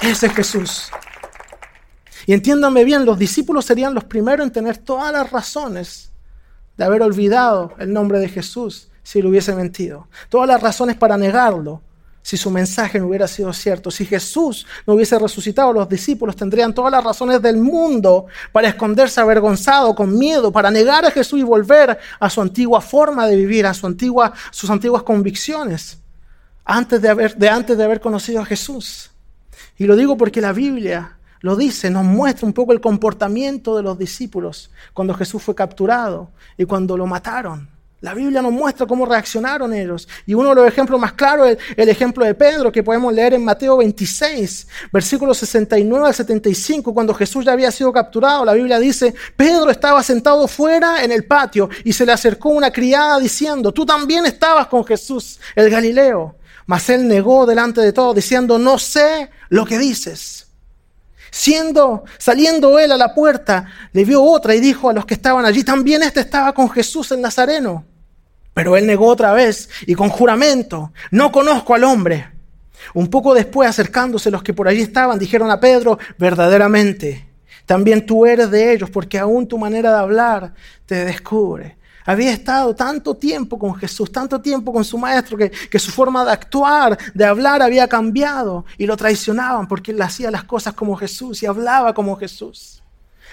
Ese 0.00 0.26
es 0.28 0.32
Jesús. 0.32 0.90
Y 2.24 2.32
entiéndanme 2.32 2.82
bien, 2.82 3.04
los 3.04 3.18
discípulos 3.18 3.66
serían 3.66 3.92
los 3.92 4.04
primeros 4.04 4.46
en 4.46 4.50
tener 4.50 4.78
todas 4.78 5.12
las 5.12 5.30
razones 5.30 6.12
de 6.78 6.84
haber 6.84 7.02
olvidado 7.02 7.74
el 7.78 7.92
nombre 7.92 8.20
de 8.20 8.30
Jesús 8.30 8.88
si 9.02 9.20
le 9.20 9.28
hubiese 9.28 9.54
mentido. 9.54 10.08
Todas 10.30 10.48
las 10.48 10.62
razones 10.62 10.96
para 10.96 11.18
negarlo 11.18 11.82
si 12.22 12.38
su 12.38 12.50
mensaje 12.50 12.98
no 12.98 13.08
hubiera 13.08 13.28
sido 13.28 13.52
cierto. 13.52 13.90
Si 13.90 14.06
Jesús 14.06 14.66
no 14.86 14.94
hubiese 14.94 15.18
resucitado, 15.18 15.74
los 15.74 15.90
discípulos 15.90 16.36
tendrían 16.36 16.72
todas 16.72 16.90
las 16.90 17.04
razones 17.04 17.42
del 17.42 17.58
mundo 17.58 18.28
para 18.50 18.68
esconderse 18.68 19.20
avergonzado, 19.20 19.94
con 19.94 20.16
miedo, 20.18 20.50
para 20.50 20.70
negar 20.70 21.04
a 21.04 21.10
Jesús 21.10 21.40
y 21.40 21.42
volver 21.42 21.98
a 22.18 22.30
su 22.30 22.40
antigua 22.40 22.80
forma 22.80 23.26
de 23.26 23.36
vivir, 23.36 23.66
a 23.66 23.74
su 23.74 23.86
antigua, 23.86 24.32
sus 24.50 24.70
antiguas 24.70 25.02
convicciones 25.02 25.99
antes 26.64 27.00
de 27.02 27.08
haber, 27.08 27.36
de 27.36 27.48
antes 27.48 27.76
de 27.76 27.84
haber 27.84 28.00
conocido 28.00 28.40
a 28.40 28.44
Jesús. 28.44 29.10
Y 29.76 29.84
lo 29.84 29.96
digo 29.96 30.16
porque 30.16 30.40
la 30.40 30.52
Biblia 30.52 31.16
lo 31.40 31.56
dice, 31.56 31.90
nos 31.90 32.04
muestra 32.04 32.46
un 32.46 32.52
poco 32.52 32.72
el 32.72 32.80
comportamiento 32.80 33.76
de 33.76 33.82
los 33.82 33.98
discípulos 33.98 34.70
cuando 34.92 35.14
Jesús 35.14 35.42
fue 35.42 35.54
capturado 35.54 36.30
y 36.58 36.64
cuando 36.64 36.96
lo 36.96 37.06
mataron. 37.06 37.68
La 38.02 38.14
Biblia 38.14 38.40
nos 38.40 38.52
muestra 38.52 38.86
cómo 38.86 39.04
reaccionaron 39.04 39.74
ellos. 39.74 40.08
Y 40.24 40.32
uno 40.32 40.50
de 40.50 40.54
los 40.54 40.66
ejemplos 40.66 40.98
más 40.98 41.12
claros 41.12 41.50
es 41.50 41.58
el 41.76 41.88
ejemplo 41.90 42.24
de 42.24 42.34
Pedro, 42.34 42.72
que 42.72 42.82
podemos 42.82 43.12
leer 43.12 43.34
en 43.34 43.44
Mateo 43.44 43.76
26, 43.76 44.68
versículos 44.90 45.36
69 45.38 46.06
al 46.06 46.14
75, 46.14 46.94
cuando 46.94 47.12
Jesús 47.12 47.44
ya 47.44 47.52
había 47.52 47.70
sido 47.70 47.92
capturado. 47.92 48.44
La 48.44 48.54
Biblia 48.54 48.78
dice, 48.78 49.14
Pedro 49.36 49.70
estaba 49.70 50.02
sentado 50.02 50.48
fuera 50.48 51.04
en 51.04 51.12
el 51.12 51.24
patio 51.24 51.68
y 51.84 51.92
se 51.92 52.06
le 52.06 52.12
acercó 52.12 52.48
una 52.48 52.70
criada 52.70 53.18
diciendo, 53.18 53.70
tú 53.70 53.84
también 53.84 54.24
estabas 54.24 54.66
con 54.68 54.82
Jesús, 54.84 55.38
el 55.54 55.68
Galileo. 55.68 56.36
Mas 56.70 56.88
él 56.88 57.08
negó 57.08 57.46
delante 57.46 57.80
de 57.80 57.92
todos, 57.92 58.14
diciendo, 58.14 58.56
no 58.56 58.78
sé 58.78 59.28
lo 59.48 59.66
que 59.66 59.76
dices. 59.76 60.46
Siendo, 61.32 62.04
saliendo 62.16 62.78
él 62.78 62.92
a 62.92 62.96
la 62.96 63.12
puerta, 63.12 63.66
le 63.92 64.04
vio 64.04 64.22
otra 64.22 64.54
y 64.54 64.60
dijo 64.60 64.88
a 64.88 64.92
los 64.92 65.04
que 65.04 65.14
estaban 65.14 65.44
allí, 65.44 65.64
también 65.64 66.04
este 66.04 66.20
estaba 66.20 66.52
con 66.52 66.70
Jesús 66.70 67.10
el 67.10 67.22
Nazareno. 67.22 67.84
Pero 68.54 68.76
él 68.76 68.86
negó 68.86 69.08
otra 69.08 69.32
vez 69.32 69.68
y 69.84 69.96
con 69.96 70.10
juramento, 70.10 70.92
no 71.10 71.32
conozco 71.32 71.74
al 71.74 71.82
hombre. 71.82 72.28
Un 72.94 73.08
poco 73.08 73.34
después, 73.34 73.68
acercándose 73.68 74.30
los 74.30 74.44
que 74.44 74.54
por 74.54 74.68
allí 74.68 74.82
estaban, 74.82 75.18
dijeron 75.18 75.50
a 75.50 75.58
Pedro, 75.58 75.98
verdaderamente, 76.18 77.26
También 77.66 78.06
tú 78.06 78.26
eres 78.26 78.48
de 78.48 78.72
ellos, 78.72 78.90
porque 78.90 79.18
aún 79.18 79.48
tu 79.48 79.58
manera 79.58 79.90
de 79.90 79.98
hablar 79.98 80.54
te 80.86 81.04
descubre. 81.04 81.79
Había 82.06 82.32
estado 82.32 82.74
tanto 82.74 83.14
tiempo 83.14 83.58
con 83.58 83.74
Jesús, 83.74 84.10
tanto 84.10 84.40
tiempo 84.40 84.72
con 84.72 84.84
su 84.84 84.96
maestro, 84.96 85.36
que, 85.36 85.50
que, 85.50 85.78
su 85.78 85.90
forma 85.90 86.24
de 86.24 86.32
actuar, 86.32 86.98
de 87.12 87.24
hablar 87.24 87.62
había 87.62 87.86
cambiado 87.88 88.64
y 88.78 88.86
lo 88.86 88.96
traicionaban 88.96 89.68
porque 89.68 89.92
él 89.92 90.00
hacía 90.00 90.30
las 90.30 90.44
cosas 90.44 90.74
como 90.74 90.96
Jesús 90.96 91.42
y 91.42 91.46
hablaba 91.46 91.92
como 91.92 92.16
Jesús. 92.16 92.82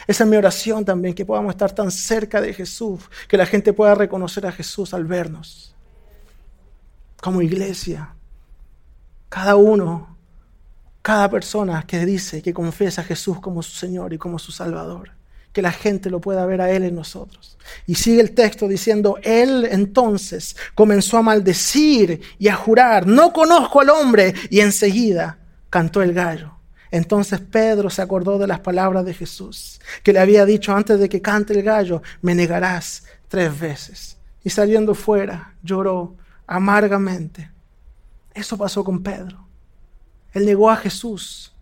Esa 0.05 0.23
es 0.23 0.29
mi 0.29 0.37
oración 0.37 0.85
también, 0.85 1.13
que 1.13 1.25
podamos 1.25 1.51
estar 1.51 1.71
tan 1.71 1.91
cerca 1.91 2.41
de 2.41 2.53
Jesús, 2.53 3.01
que 3.27 3.37
la 3.37 3.45
gente 3.45 3.73
pueda 3.73 3.95
reconocer 3.95 4.45
a 4.45 4.51
Jesús 4.51 4.93
al 4.93 5.05
vernos. 5.05 5.73
Como 7.21 7.41
iglesia, 7.41 8.13
cada 9.29 9.55
uno, 9.55 10.15
cada 11.01 11.29
persona 11.29 11.83
que 11.87 12.05
dice, 12.05 12.41
que 12.41 12.53
confiesa 12.53 13.01
a 13.01 13.05
Jesús 13.05 13.39
como 13.39 13.63
su 13.63 13.75
Señor 13.75 14.13
y 14.13 14.17
como 14.17 14.37
su 14.39 14.51
Salvador 14.51 15.16
que 15.53 15.61
la 15.61 15.71
gente 15.71 16.09
lo 16.09 16.21
pueda 16.21 16.45
ver 16.45 16.61
a 16.61 16.71
Él 16.71 16.83
en 16.83 16.95
nosotros. 16.95 17.57
Y 17.85 17.95
sigue 17.95 18.21
el 18.21 18.31
texto 18.31 18.67
diciendo, 18.67 19.17
Él 19.23 19.67
entonces 19.69 20.55
comenzó 20.75 21.17
a 21.17 21.21
maldecir 21.23 22.21
y 22.37 22.47
a 22.47 22.55
jurar, 22.55 23.07
no 23.07 23.33
conozco 23.33 23.81
al 23.81 23.89
hombre, 23.89 24.33
y 24.49 24.59
enseguida 24.59 25.39
cantó 25.69 26.01
el 26.01 26.13
gallo. 26.13 26.53
Entonces 26.91 27.41
Pedro 27.41 27.89
se 27.89 28.01
acordó 28.01 28.37
de 28.37 28.47
las 28.47 28.59
palabras 28.59 29.05
de 29.05 29.13
Jesús, 29.13 29.81
que 30.03 30.13
le 30.13 30.19
había 30.19 30.45
dicho 30.45 30.75
antes 30.75 30.99
de 30.99 31.09
que 31.09 31.21
cante 31.21 31.53
el 31.53 31.63
gallo, 31.63 32.01
me 32.21 32.35
negarás 32.35 33.03
tres 33.27 33.59
veces. 33.59 34.17
Y 34.43 34.49
saliendo 34.49 34.93
fuera, 34.93 35.55
lloró 35.63 36.15
amargamente. 36.45 37.51
Eso 38.33 38.57
pasó 38.57 38.83
con 38.83 39.03
Pedro. 39.03 39.47
Él 40.33 40.45
negó 40.45 40.69
a 40.69 40.77
Jesús 40.77 41.53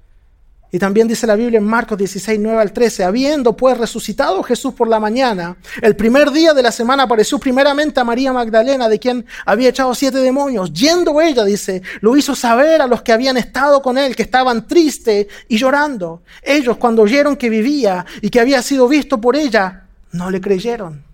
y 0.76 0.78
también 0.78 1.08
dice 1.08 1.26
la 1.26 1.38
Biblia 1.38 1.60
en 1.60 1.64
Marcos 1.64 1.98
16, 1.98 2.38
9 2.38 2.62
al 2.62 2.74
13, 2.74 3.06
habiendo 3.06 3.56
pues 3.56 3.78
resucitado 3.78 4.44
Jesús 4.44 4.74
por 4.74 4.90
la 4.90 5.00
mañana, 5.00 5.56
el 5.82 5.96
primer 5.96 6.32
día 6.32 6.54
de 6.54 6.62
la 6.62 6.70
semana 6.74 7.04
apareció 7.04 7.40
primeramente 7.40 8.02
a 8.02 8.04
María 8.04 8.34
Magdalena, 8.34 8.90
de 8.90 9.00
quien 9.00 9.26
había 9.46 9.70
echado 9.70 9.96
siete 9.96 10.18
demonios. 10.18 10.74
Yendo 10.74 11.22
ella, 11.22 11.46
dice, 11.46 11.82
lo 12.02 12.18
hizo 12.18 12.36
saber 12.36 12.82
a 12.82 12.88
los 12.88 13.02
que 13.04 13.14
habían 13.14 13.38
estado 13.38 13.82
con 13.82 13.98
él, 13.98 14.18
que 14.18 14.24
estaban 14.24 14.68
tristes 14.68 15.28
y 15.48 15.58
llorando. 15.58 16.24
Ellos 16.44 16.76
cuando 16.76 17.04
oyeron 17.04 17.38
que 17.38 17.50
vivía 17.50 18.06
y 18.20 18.30
que 18.30 18.42
había 18.42 18.62
sido 18.62 18.90
visto 18.90 19.22
por 19.22 19.38
ella, 19.38 19.86
no 20.12 20.30
le 20.30 20.42
creyeron. 20.42 21.06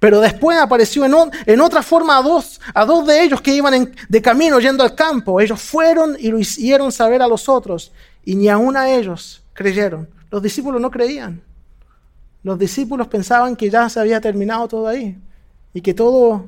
Pero 0.00 0.20
después 0.20 0.58
apareció 0.58 1.04
en, 1.04 1.60
otra 1.60 1.82
forma 1.84 2.18
a 2.18 2.22
dos, 2.22 2.60
a 2.74 2.84
dos 2.84 3.06
de 3.06 3.22
ellos 3.22 3.40
que 3.40 3.54
iban 3.54 3.94
de 4.08 4.22
camino 4.22 4.58
yendo 4.58 4.82
al 4.82 4.96
campo. 4.96 5.40
Ellos 5.40 5.60
fueron 5.60 6.16
y 6.18 6.32
lo 6.32 6.38
hicieron 6.40 6.90
saber 6.90 7.22
a 7.22 7.28
los 7.28 7.48
otros 7.48 7.92
y 8.24 8.36
ni 8.36 8.48
aun 8.48 8.76
a 8.76 8.90
ellos 8.90 9.44
creyeron. 9.52 10.08
Los 10.30 10.42
discípulos 10.42 10.80
no 10.80 10.90
creían. 10.90 11.42
Los 12.42 12.58
discípulos 12.58 13.08
pensaban 13.08 13.56
que 13.56 13.70
ya 13.70 13.88
se 13.88 14.00
había 14.00 14.20
terminado 14.20 14.68
todo 14.68 14.86
ahí 14.86 15.18
y 15.72 15.80
que 15.80 15.94
todo 15.94 16.46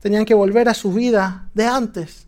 tenían 0.00 0.24
que 0.24 0.34
volver 0.34 0.68
a 0.68 0.74
su 0.74 0.92
vida 0.92 1.48
de 1.54 1.66
antes, 1.66 2.26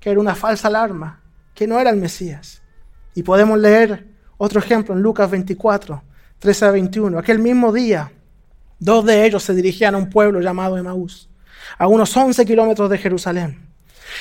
que 0.00 0.10
era 0.10 0.20
una 0.20 0.34
falsa 0.34 0.68
alarma, 0.68 1.20
que 1.54 1.66
no 1.66 1.78
era 1.78 1.90
el 1.90 1.96
Mesías. 1.96 2.62
Y 3.14 3.22
podemos 3.22 3.58
leer 3.58 4.06
otro 4.36 4.60
ejemplo 4.60 4.94
en 4.94 5.02
Lucas 5.02 5.30
24, 5.30 6.02
13 6.38 6.64
a 6.64 6.70
21. 6.70 7.18
Aquel 7.18 7.40
mismo 7.40 7.72
día, 7.72 8.12
dos 8.78 9.04
de 9.04 9.26
ellos 9.26 9.42
se 9.42 9.54
dirigían 9.54 9.94
a 9.94 9.98
un 9.98 10.08
pueblo 10.08 10.40
llamado 10.40 10.78
Emaús, 10.78 11.28
a 11.76 11.88
unos 11.88 12.16
11 12.16 12.46
kilómetros 12.46 12.88
de 12.88 12.98
Jerusalén. 12.98 13.67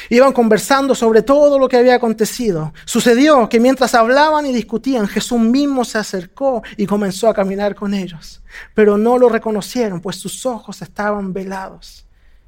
Iban 0.09 0.33
conversando 0.33 0.95
sobre 0.95 1.21
todo 1.21 1.59
lo 1.59 1.67
que 1.67 1.77
había 1.77 1.95
acontecido. 1.95 2.73
Sucedió 2.85 3.49
que 3.49 3.59
mientras 3.59 3.93
hablaban 3.93 4.45
y 4.45 4.53
discutían, 4.53 5.07
Jesús 5.07 5.39
mismo 5.39 5.85
se 5.85 5.97
acercó 5.97 6.63
y 6.75 6.85
comenzó 6.85 7.29
a 7.29 7.33
caminar 7.33 7.75
con 7.75 7.93
ellos. 7.93 8.41
Pero 8.73 8.97
no 8.97 9.17
lo 9.17 9.29
reconocieron, 9.29 10.01
pues 10.01 10.17
sus 10.17 10.45
ojos 10.45 10.81
estaban 10.81 11.33
velados. 11.33 12.05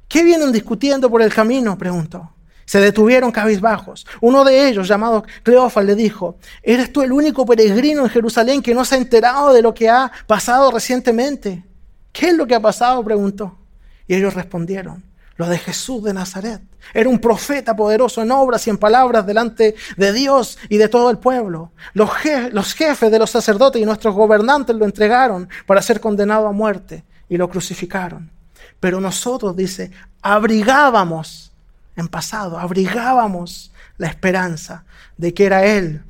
¿Qué 0.08 0.24
vienen 0.24 0.52
discutiendo 0.52 1.10
por 1.10 1.22
el 1.22 1.32
camino? 1.32 1.78
preguntó. 1.78 2.32
Se 2.64 2.80
detuvieron 2.80 3.32
cabizbajos. 3.32 4.06
Uno 4.20 4.44
de 4.44 4.68
ellos, 4.68 4.86
llamado 4.86 5.24
Cleófas, 5.42 5.84
le 5.84 5.96
dijo, 5.96 6.36
¿eres 6.62 6.92
tú 6.92 7.02
el 7.02 7.10
único 7.10 7.44
peregrino 7.44 8.04
en 8.04 8.10
Jerusalén 8.10 8.62
que 8.62 8.74
no 8.74 8.84
se 8.84 8.94
ha 8.94 8.98
enterado 8.98 9.52
de 9.52 9.60
lo 9.60 9.74
que 9.74 9.88
ha 9.88 10.10
pasado 10.28 10.70
recientemente? 10.70 11.64
¿Qué 12.12 12.28
es 12.28 12.36
lo 12.36 12.46
que 12.46 12.54
ha 12.54 12.60
pasado? 12.60 13.02
preguntó. 13.04 13.58
Y 14.06 14.14
ellos 14.14 14.34
respondieron, 14.34 15.04
lo 15.40 15.48
de 15.48 15.58
Jesús 15.58 16.04
de 16.04 16.12
Nazaret. 16.12 16.60
Era 16.92 17.08
un 17.08 17.18
profeta 17.18 17.74
poderoso 17.74 18.20
en 18.20 18.30
obras 18.30 18.66
y 18.66 18.70
en 18.70 18.76
palabras 18.76 19.24
delante 19.24 19.74
de 19.96 20.12
Dios 20.12 20.58
y 20.68 20.76
de 20.76 20.86
todo 20.86 21.08
el 21.08 21.16
pueblo. 21.16 21.72
Los, 21.94 22.12
jefes 22.74 23.10
de 23.10 23.18
los 23.18 23.30
sacerdotes 23.30 23.80
y 23.80 23.86
nuestros 23.86 24.14
gobernantes 24.14 24.76
lo 24.76 24.84
entregaron 24.84 25.48
para 25.64 25.80
ser 25.80 25.98
condenado 25.98 26.46
a 26.46 26.52
muerte 26.52 27.04
y 27.26 27.38
lo 27.38 27.48
crucificaron. 27.48 28.30
Pero 28.80 29.00
nosotros, 29.00 29.56
dice, 29.56 29.90
abrigábamos 30.20 31.52
en 31.96 32.08
pasado, 32.08 32.58
abrigábamos 32.58 33.72
la 33.96 34.08
esperanza 34.08 34.84
de 35.16 35.32
que 35.32 35.46
era 35.46 35.64
Él 35.64 36.02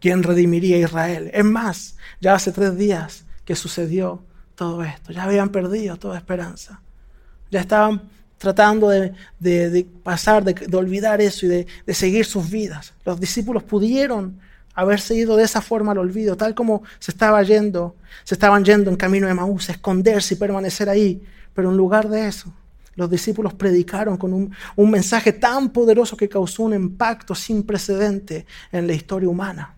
quien 0.00 0.22
redimiría 0.22 0.76
a 0.76 0.80
Israel. 0.80 1.30
Es 1.34 1.44
más, 1.44 1.96
ya 2.20 2.34
hace 2.34 2.52
tres 2.52 2.76
días 2.76 3.24
que 3.44 3.56
sucedió 3.56 4.22
todo 4.54 4.84
esto. 4.84 5.10
Ya 5.10 5.24
habían 5.24 5.48
perdido 5.48 5.96
toda 5.96 6.16
esperanza. 6.16 6.80
Ya 7.50 7.58
estaban 7.58 8.02
tratando 8.38 8.88
de, 8.88 9.86
pasar, 10.02 10.44
de, 10.44 10.76
olvidar 10.76 11.20
eso 11.20 11.46
y 11.46 11.48
de, 11.48 11.94
seguir 11.94 12.24
sus 12.24 12.50
vidas. 12.50 12.94
Los 13.04 13.20
discípulos 13.20 13.64
pudieron 13.64 14.40
haberse 14.74 15.16
ido 15.16 15.36
de 15.36 15.44
esa 15.44 15.60
forma 15.60 15.92
al 15.92 15.98
olvido, 15.98 16.36
tal 16.36 16.54
como 16.54 16.82
se 17.00 17.10
estaba 17.10 17.42
yendo, 17.42 17.96
se 18.22 18.36
estaban 18.36 18.64
yendo 18.64 18.90
en 18.90 18.96
camino 18.96 19.26
de 19.26 19.34
Maús, 19.34 19.68
esconderse 19.68 20.34
y 20.34 20.36
permanecer 20.36 20.88
ahí. 20.88 21.20
Pero 21.52 21.70
en 21.70 21.76
lugar 21.76 22.08
de 22.08 22.28
eso, 22.28 22.52
los 22.94 23.10
discípulos 23.10 23.54
predicaron 23.54 24.16
con 24.16 24.32
un, 24.32 24.52
un 24.76 24.90
mensaje 24.90 25.32
tan 25.32 25.70
poderoso 25.70 26.16
que 26.16 26.28
causó 26.28 26.62
un 26.62 26.74
impacto 26.74 27.34
sin 27.34 27.64
precedente 27.64 28.46
en 28.70 28.86
la 28.86 28.92
historia 28.92 29.28
humana. 29.28 29.74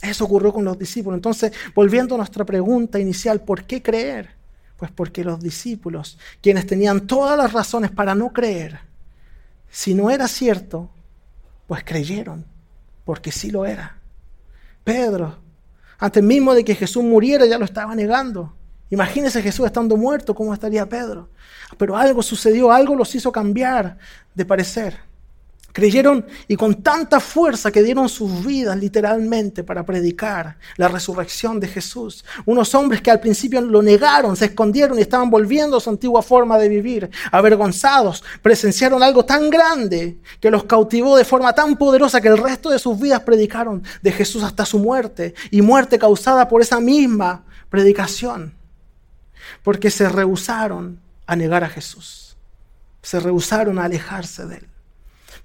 Eso 0.00 0.24
ocurrió 0.24 0.52
con 0.52 0.64
los 0.64 0.76
discípulos. 0.76 1.18
Entonces, 1.18 1.52
volviendo 1.76 2.16
a 2.16 2.18
nuestra 2.18 2.44
pregunta 2.44 2.98
inicial, 2.98 3.40
¿por 3.40 3.62
qué 3.62 3.80
creer? 3.80 4.41
Pues 4.82 4.90
porque 4.90 5.22
los 5.22 5.38
discípulos, 5.38 6.18
quienes 6.40 6.66
tenían 6.66 7.06
todas 7.06 7.38
las 7.38 7.52
razones 7.52 7.92
para 7.92 8.16
no 8.16 8.32
creer, 8.32 8.80
si 9.70 9.94
no 9.94 10.10
era 10.10 10.26
cierto, 10.26 10.90
pues 11.68 11.84
creyeron, 11.84 12.44
porque 13.04 13.30
sí 13.30 13.52
lo 13.52 13.64
era. 13.64 13.96
Pedro, 14.82 15.38
antes 16.00 16.20
mismo 16.20 16.52
de 16.52 16.64
que 16.64 16.74
Jesús 16.74 17.04
muriera, 17.04 17.46
ya 17.46 17.58
lo 17.58 17.64
estaba 17.64 17.94
negando. 17.94 18.56
Imagínese 18.90 19.40
Jesús 19.40 19.66
estando 19.66 19.96
muerto, 19.96 20.34
¿cómo 20.34 20.52
estaría 20.52 20.84
Pedro? 20.88 21.28
Pero 21.78 21.96
algo 21.96 22.20
sucedió, 22.20 22.72
algo 22.72 22.96
los 22.96 23.14
hizo 23.14 23.30
cambiar 23.30 23.98
de 24.34 24.44
parecer. 24.44 24.98
Creyeron 25.72 26.26
y 26.48 26.56
con 26.56 26.82
tanta 26.82 27.18
fuerza 27.18 27.70
que 27.70 27.82
dieron 27.82 28.08
sus 28.08 28.44
vidas 28.44 28.76
literalmente 28.76 29.64
para 29.64 29.86
predicar 29.86 30.58
la 30.76 30.88
resurrección 30.88 31.58
de 31.58 31.68
Jesús. 31.68 32.24
Unos 32.44 32.74
hombres 32.74 33.00
que 33.00 33.10
al 33.10 33.20
principio 33.20 33.60
lo 33.62 33.80
negaron, 33.80 34.36
se 34.36 34.46
escondieron 34.46 34.98
y 34.98 35.02
estaban 35.02 35.30
volviendo 35.30 35.78
a 35.78 35.80
su 35.80 35.88
antigua 35.88 36.22
forma 36.22 36.58
de 36.58 36.68
vivir. 36.68 37.10
Avergonzados, 37.30 38.22
presenciaron 38.42 39.02
algo 39.02 39.24
tan 39.24 39.48
grande 39.48 40.18
que 40.40 40.50
los 40.50 40.64
cautivó 40.64 41.16
de 41.16 41.24
forma 41.24 41.54
tan 41.54 41.76
poderosa 41.76 42.20
que 42.20 42.28
el 42.28 42.38
resto 42.38 42.68
de 42.68 42.78
sus 42.78 43.00
vidas 43.00 43.20
predicaron 43.20 43.82
de 44.02 44.12
Jesús 44.12 44.42
hasta 44.42 44.66
su 44.66 44.78
muerte 44.78 45.34
y 45.50 45.62
muerte 45.62 45.98
causada 45.98 46.48
por 46.48 46.60
esa 46.60 46.80
misma 46.80 47.44
predicación. 47.70 48.54
Porque 49.62 49.90
se 49.90 50.08
rehusaron 50.08 51.00
a 51.26 51.34
negar 51.34 51.64
a 51.64 51.68
Jesús. 51.68 52.36
Se 53.00 53.18
rehusaron 53.20 53.78
a 53.78 53.84
alejarse 53.84 54.46
de 54.46 54.56
él. 54.56 54.71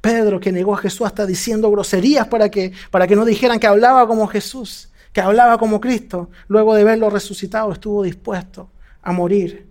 Pedro 0.02 0.40
que 0.40 0.52
negó 0.52 0.74
a 0.74 0.78
Jesús 0.78 1.06
hasta 1.08 1.26
diciendo 1.26 1.72
groserías 1.72 2.28
para 2.28 2.50
que, 2.50 2.72
para 2.92 3.08
que 3.08 3.16
no 3.16 3.26
dijeran 3.26 3.60
que 3.60 3.68
hablaba 3.68 4.08
como 4.08 4.28
Jesús, 4.28 4.90
que 5.12 5.22
hablaba 5.22 5.58
como 5.58 5.82
Cristo, 5.82 6.30
luego 6.48 6.76
de 6.76 6.84
verlo 6.84 7.10
resucitado 7.10 7.72
estuvo 7.72 8.04
dispuesto 8.04 8.70
a 9.02 9.12
morir 9.12 9.66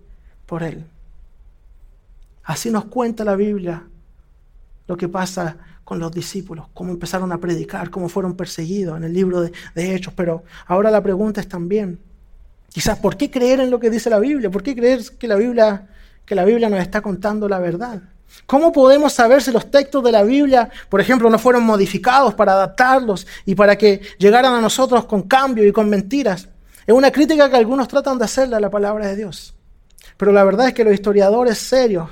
por 0.46 0.62
él. 0.62 0.84
Así 2.44 2.70
nos 2.70 2.86
cuenta 2.86 3.24
la 3.24 3.36
Biblia 3.36 3.82
lo 4.86 4.96
que 4.96 5.08
pasa 5.08 5.56
con 5.84 5.98
los 5.98 6.10
discípulos, 6.10 6.66
cómo 6.74 6.90
empezaron 6.90 7.30
a 7.32 7.38
predicar, 7.38 7.90
cómo 7.90 8.08
fueron 8.08 8.34
perseguidos 8.34 8.96
en 8.96 9.04
el 9.04 9.12
libro 9.12 9.40
de, 9.40 9.52
Hechos. 9.74 10.12
Pero 10.14 10.44
ahora 10.66 10.90
la 10.90 11.00
pregunta 11.00 11.40
es 11.40 11.48
también, 11.48 11.98
quizás, 12.68 12.98
¿por 12.98 13.16
qué 13.16 13.30
creer 13.30 13.60
en 13.60 13.70
lo 13.70 13.78
que 13.78 13.90
dice 13.90 14.10
la 14.10 14.18
Biblia? 14.18 14.50
¿Por 14.50 14.62
qué 14.62 14.74
creer 14.74 15.00
que 15.18 15.28
la 15.28 15.36
Biblia, 15.36 15.86
que 16.24 16.34
la 16.34 16.44
Biblia 16.44 16.68
nos 16.68 16.80
está 16.80 17.00
contando 17.00 17.48
la 17.48 17.58
verdad? 17.60 18.02
¿Cómo 18.46 18.72
podemos 18.72 19.12
saber 19.12 19.42
si 19.42 19.50
los 19.50 19.70
textos 19.70 20.04
de 20.04 20.12
la 20.12 20.22
Biblia, 20.22 20.70
por 20.88 21.00
ejemplo, 21.00 21.28
no 21.30 21.38
fueron 21.38 21.64
modificados 21.64 22.34
para 22.34 22.52
adaptarlos 22.52 23.26
y 23.44 23.54
para 23.54 23.76
que 23.76 24.00
llegaran 24.18 24.54
a 24.54 24.60
nosotros 24.60 25.04
con 25.06 25.22
cambio 25.22 25.66
y 25.66 25.72
con 25.72 25.88
mentiras? 25.88 26.48
Es 26.86 26.94
una 26.94 27.10
crítica 27.10 27.50
que 27.50 27.56
algunos 27.56 27.88
tratan 27.88 28.18
de 28.18 28.24
hacerle 28.24 28.56
a 28.56 28.60
la 28.60 28.70
palabra 28.70 29.08
de 29.08 29.16
Dios. 29.16 29.54
Pero 30.16 30.32
la 30.32 30.44
verdad 30.44 30.68
es 30.68 30.74
que 30.74 30.84
los 30.84 30.94
historiadores 30.94 31.58
serios 31.58 32.08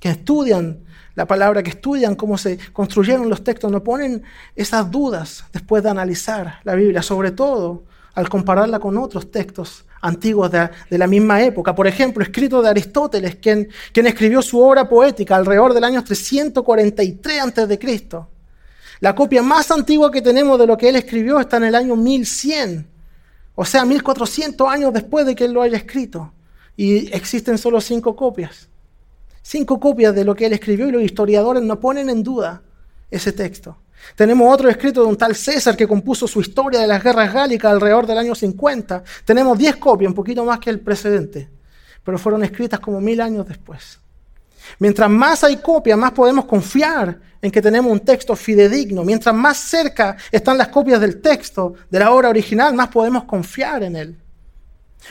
que 0.00 0.10
estudian 0.10 0.84
la 1.14 1.26
palabra, 1.26 1.62
que 1.62 1.70
estudian 1.70 2.16
cómo 2.16 2.36
se 2.36 2.58
construyeron 2.72 3.30
los 3.30 3.42
textos, 3.42 3.70
no 3.70 3.82
ponen 3.82 4.22
esas 4.54 4.90
dudas 4.90 5.44
después 5.52 5.82
de 5.82 5.90
analizar 5.90 6.60
la 6.64 6.74
Biblia, 6.74 7.02
sobre 7.02 7.30
todo 7.30 7.84
al 8.14 8.28
compararla 8.28 8.78
con 8.78 8.96
otros 8.96 9.30
textos 9.30 9.84
antiguos 10.00 10.50
de, 10.50 10.68
la 10.90 11.06
misma 11.06 11.42
época. 11.42 11.74
Por 11.74 11.86
ejemplo, 11.86 12.22
escrito 12.22 12.62
de 12.62 12.68
Aristóteles, 12.68 13.36
quien, 13.36 13.68
quien 13.92 14.06
escribió 14.06 14.42
su 14.42 14.60
obra 14.60 14.88
poética 14.88 15.36
alrededor 15.36 15.74
del 15.74 15.84
año 15.84 16.04
343 16.04 17.40
a.C. 17.40 18.06
La 19.00 19.14
copia 19.14 19.42
más 19.42 19.70
antigua 19.70 20.10
que 20.10 20.22
tenemos 20.22 20.58
de 20.58 20.66
lo 20.66 20.76
que 20.76 20.88
él 20.88 20.96
escribió 20.96 21.40
está 21.40 21.56
en 21.56 21.64
el 21.64 21.74
año 21.74 21.96
1100, 21.96 22.86
o 23.54 23.64
sea, 23.64 23.84
1400 23.84 24.68
años 24.68 24.92
después 24.92 25.26
de 25.26 25.34
que 25.34 25.44
él 25.44 25.52
lo 25.52 25.62
haya 25.62 25.76
escrito. 25.76 26.32
Y 26.76 27.12
existen 27.14 27.56
solo 27.58 27.80
cinco 27.80 28.16
copias. 28.16 28.68
Cinco 29.42 29.78
copias 29.78 30.14
de 30.14 30.24
lo 30.24 30.34
que 30.34 30.46
él 30.46 30.52
escribió 30.52 30.88
y 30.88 30.92
los 30.92 31.02
historiadores 31.02 31.62
no 31.62 31.78
ponen 31.78 32.08
en 32.08 32.22
duda 32.22 32.62
ese 33.10 33.32
texto. 33.32 33.76
Tenemos 34.14 34.52
otro 34.52 34.68
escrito 34.68 35.02
de 35.02 35.08
un 35.08 35.16
tal 35.16 35.34
César 35.34 35.76
que 35.76 35.88
compuso 35.88 36.28
su 36.28 36.40
historia 36.40 36.80
de 36.80 36.86
las 36.86 37.02
guerras 37.02 37.32
gálicas 37.32 37.72
alrededor 37.72 38.06
del 38.06 38.18
año 38.18 38.34
50. 38.34 39.02
Tenemos 39.24 39.58
10 39.58 39.76
copias, 39.76 40.08
un 40.08 40.14
poquito 40.14 40.44
más 40.44 40.58
que 40.58 40.70
el 40.70 40.80
precedente, 40.80 41.48
pero 42.02 42.18
fueron 42.18 42.44
escritas 42.44 42.80
como 42.80 43.00
mil 43.00 43.20
años 43.20 43.46
después. 43.46 43.98
Mientras 44.78 45.10
más 45.10 45.44
hay 45.44 45.56
copias, 45.58 45.98
más 45.98 46.12
podemos 46.12 46.46
confiar 46.46 47.18
en 47.40 47.50
que 47.50 47.60
tenemos 47.60 47.92
un 47.92 48.00
texto 48.00 48.34
fidedigno. 48.34 49.04
Mientras 49.04 49.34
más 49.34 49.58
cerca 49.58 50.16
están 50.32 50.56
las 50.56 50.68
copias 50.68 51.00
del 51.00 51.20
texto, 51.20 51.74
de 51.90 51.98
la 51.98 52.10
obra 52.10 52.30
original, 52.30 52.72
más 52.74 52.88
podemos 52.88 53.24
confiar 53.24 53.82
en 53.82 53.96
él. 53.96 54.23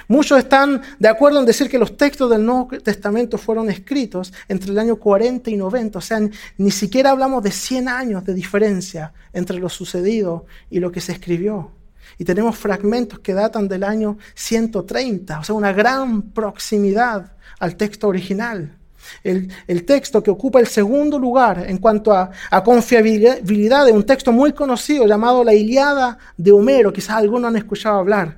Muchos 0.08 0.40
están 0.40 0.82
de 1.00 1.08
acuerdo 1.08 1.40
en 1.40 1.46
decir 1.46 1.70
que 1.70 1.78
los 1.78 1.98
textos 1.98 2.30
del 2.30 2.46
Nuevo 2.46 2.68
Testamento 2.84 3.38
fueron 3.38 3.70
escritos 3.70 4.34
entre 4.48 4.72
el 4.72 4.80
año 4.80 4.98
40 4.98 5.50
y 5.50 5.58
90, 5.58 6.00
o 6.00 6.02
sea, 6.02 6.20
ni 6.58 6.72
siquiera 6.72 7.12
hablamos 7.12 7.44
de 7.44 7.52
100 7.52 7.88
años 7.88 8.26
de 8.26 8.34
diferencia 8.34 9.14
entre 9.32 9.60
lo 9.60 9.70
sucedido 9.70 10.46
y 10.70 10.80
lo 10.80 10.92
que 10.92 11.02
se 11.02 11.14
escribió. 11.14 11.72
Y 12.18 12.26
tenemos 12.26 12.58
fragmentos 12.58 13.20
que 13.20 13.34
datan 13.34 13.68
del 13.68 13.84
año 13.84 14.18
130, 14.36 15.40
o 15.40 15.44
sea, 15.44 15.56
una 15.56 15.74
gran 15.74 16.22
proximidad 16.22 17.34
al 17.60 17.76
texto 17.76 18.08
original. 18.08 18.78
El, 19.24 19.86
texto 19.86 20.24
que 20.24 20.32
ocupa 20.32 20.60
el 20.60 20.68
segundo 20.68 21.20
lugar 21.20 21.66
en 21.68 21.78
cuanto 21.78 22.14
a, 22.14 22.32
confiabilidad 22.64 23.86
de 23.86 23.92
un 23.92 24.06
texto 24.06 24.32
muy 24.32 24.54
conocido 24.54 25.06
llamado 25.06 25.44
la 25.44 25.54
Iliada 25.54 26.18
de 26.38 26.52
Homero, 26.52 26.94
quizás 26.94 27.18
algunos 27.18 27.50
han 27.50 27.58
escuchado 27.58 27.98
hablar. 27.98 28.38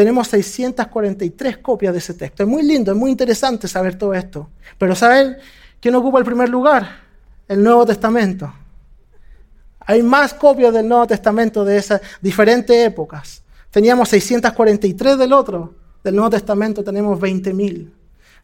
Tenemos 0.00 0.28
643 0.28 1.58
copias 1.58 1.92
de 1.92 1.98
ese 1.98 2.14
texto. 2.14 2.42
Es 2.42 2.48
muy 2.48 2.62
lindo, 2.62 2.90
es 2.90 2.96
muy 2.96 3.10
interesante 3.10 3.68
saber 3.68 3.98
todo 3.98 4.14
esto. 4.14 4.48
Pero 4.78 4.94
¿saben 4.94 5.36
quién 5.78 5.94
ocupa 5.94 6.18
el 6.18 6.24
primer 6.24 6.48
lugar? 6.48 7.00
El 7.46 7.62
Nuevo 7.62 7.84
Testamento. 7.84 8.50
Hay 9.80 10.02
más 10.02 10.32
copias 10.32 10.72
del 10.72 10.88
Nuevo 10.88 11.06
Testamento 11.06 11.66
de 11.66 11.76
esas 11.76 12.00
diferentes 12.18 12.74
épocas. 12.74 13.42
Teníamos 13.70 14.08
643 14.08 15.18
del 15.18 15.34
otro. 15.34 15.74
Del 16.02 16.16
Nuevo 16.16 16.30
Testamento 16.30 16.82
tenemos 16.82 17.20
20.000. 17.20 17.90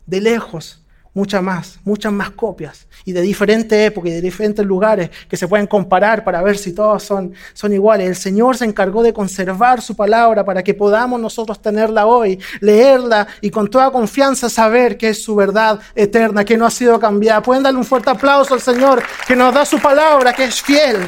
De 0.05 0.21
lejos 0.21 0.85
muchas 1.17 1.43
más, 1.43 1.79
muchas 1.83 2.13
más 2.13 2.31
copias 2.33 2.87
y 3.07 3.13
de 3.13 3.23
diferentes 3.23 3.87
épocas 3.87 4.11
y 4.11 4.15
de 4.15 4.21
diferentes 4.21 4.65
lugares 4.67 5.09
que 5.31 5.39
se 5.39 5.49
pueden 5.49 5.67
comparar 5.67 6.23
para 6.23 6.43
ver 6.43 6.59
si 6.59 6.75
todos 6.75 7.03
son, 7.03 7.33
son 7.55 7.73
iguales. 7.73 8.07
El 8.07 8.17
Señor 8.17 8.55
se 8.55 8.67
encargó 8.67 9.03
de 9.03 9.15
conservar 9.15 9.81
su 9.81 9.97
palabra 9.97 10.45
para 10.45 10.63
que 10.63 10.75
podamos 10.75 11.19
nosotros 11.19 11.63
tenerla 11.63 12.05
hoy, 12.05 12.39
leerla 12.61 13.27
y 13.41 13.49
con 13.49 13.71
toda 13.71 13.91
confianza 13.91 14.51
saber 14.51 14.99
que 14.99 15.09
es 15.09 15.23
su 15.23 15.35
verdad 15.35 15.81
eterna, 15.95 16.45
que 16.45 16.59
no 16.59 16.67
ha 16.67 16.71
sido 16.71 17.01
cambiada. 17.01 17.41
Pueden 17.43 17.63
darle 17.63 17.79
un 17.79 17.87
fuerte 17.87 18.11
aplauso 18.11 18.53
al 18.53 18.61
Señor 18.61 19.03
que 19.27 19.35
nos 19.35 19.55
da 19.55 19.65
su 19.65 19.79
palabra, 19.79 20.35
que 20.35 20.45
es 20.45 20.61
fiel. 20.61 20.99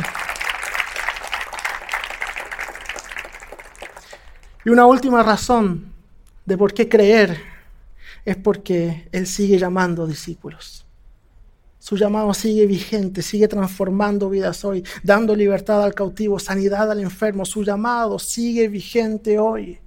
Y 4.65 4.71
una 4.71 4.87
última 4.87 5.23
razón 5.23 5.93
de 6.47 6.57
por 6.57 6.73
qué 6.73 6.89
creer 6.89 7.58
es 8.29 8.37
porque 8.37 9.09
Él 9.11 9.27
sigue 9.27 9.59
llamando 9.59 10.07
discípulos. 10.07 10.85
Su 11.79 11.97
llamado 11.97 12.35
sigue 12.35 12.67
vigente, 12.67 13.23
sigue 13.23 13.49
transformando 13.49 14.29
vidas 14.29 14.65
hoy, 14.67 14.85
dando 15.03 15.35
libertad 15.35 15.83
al 15.83 15.95
cautivo, 15.95 16.39
sanidad 16.39 16.91
al 16.91 17.01
enfermo. 17.01 17.47
Su 17.47 17.65
llamado 17.65 18.19
sigue 18.19 18.69
vigente 18.69 19.39
hoy. 19.39 19.79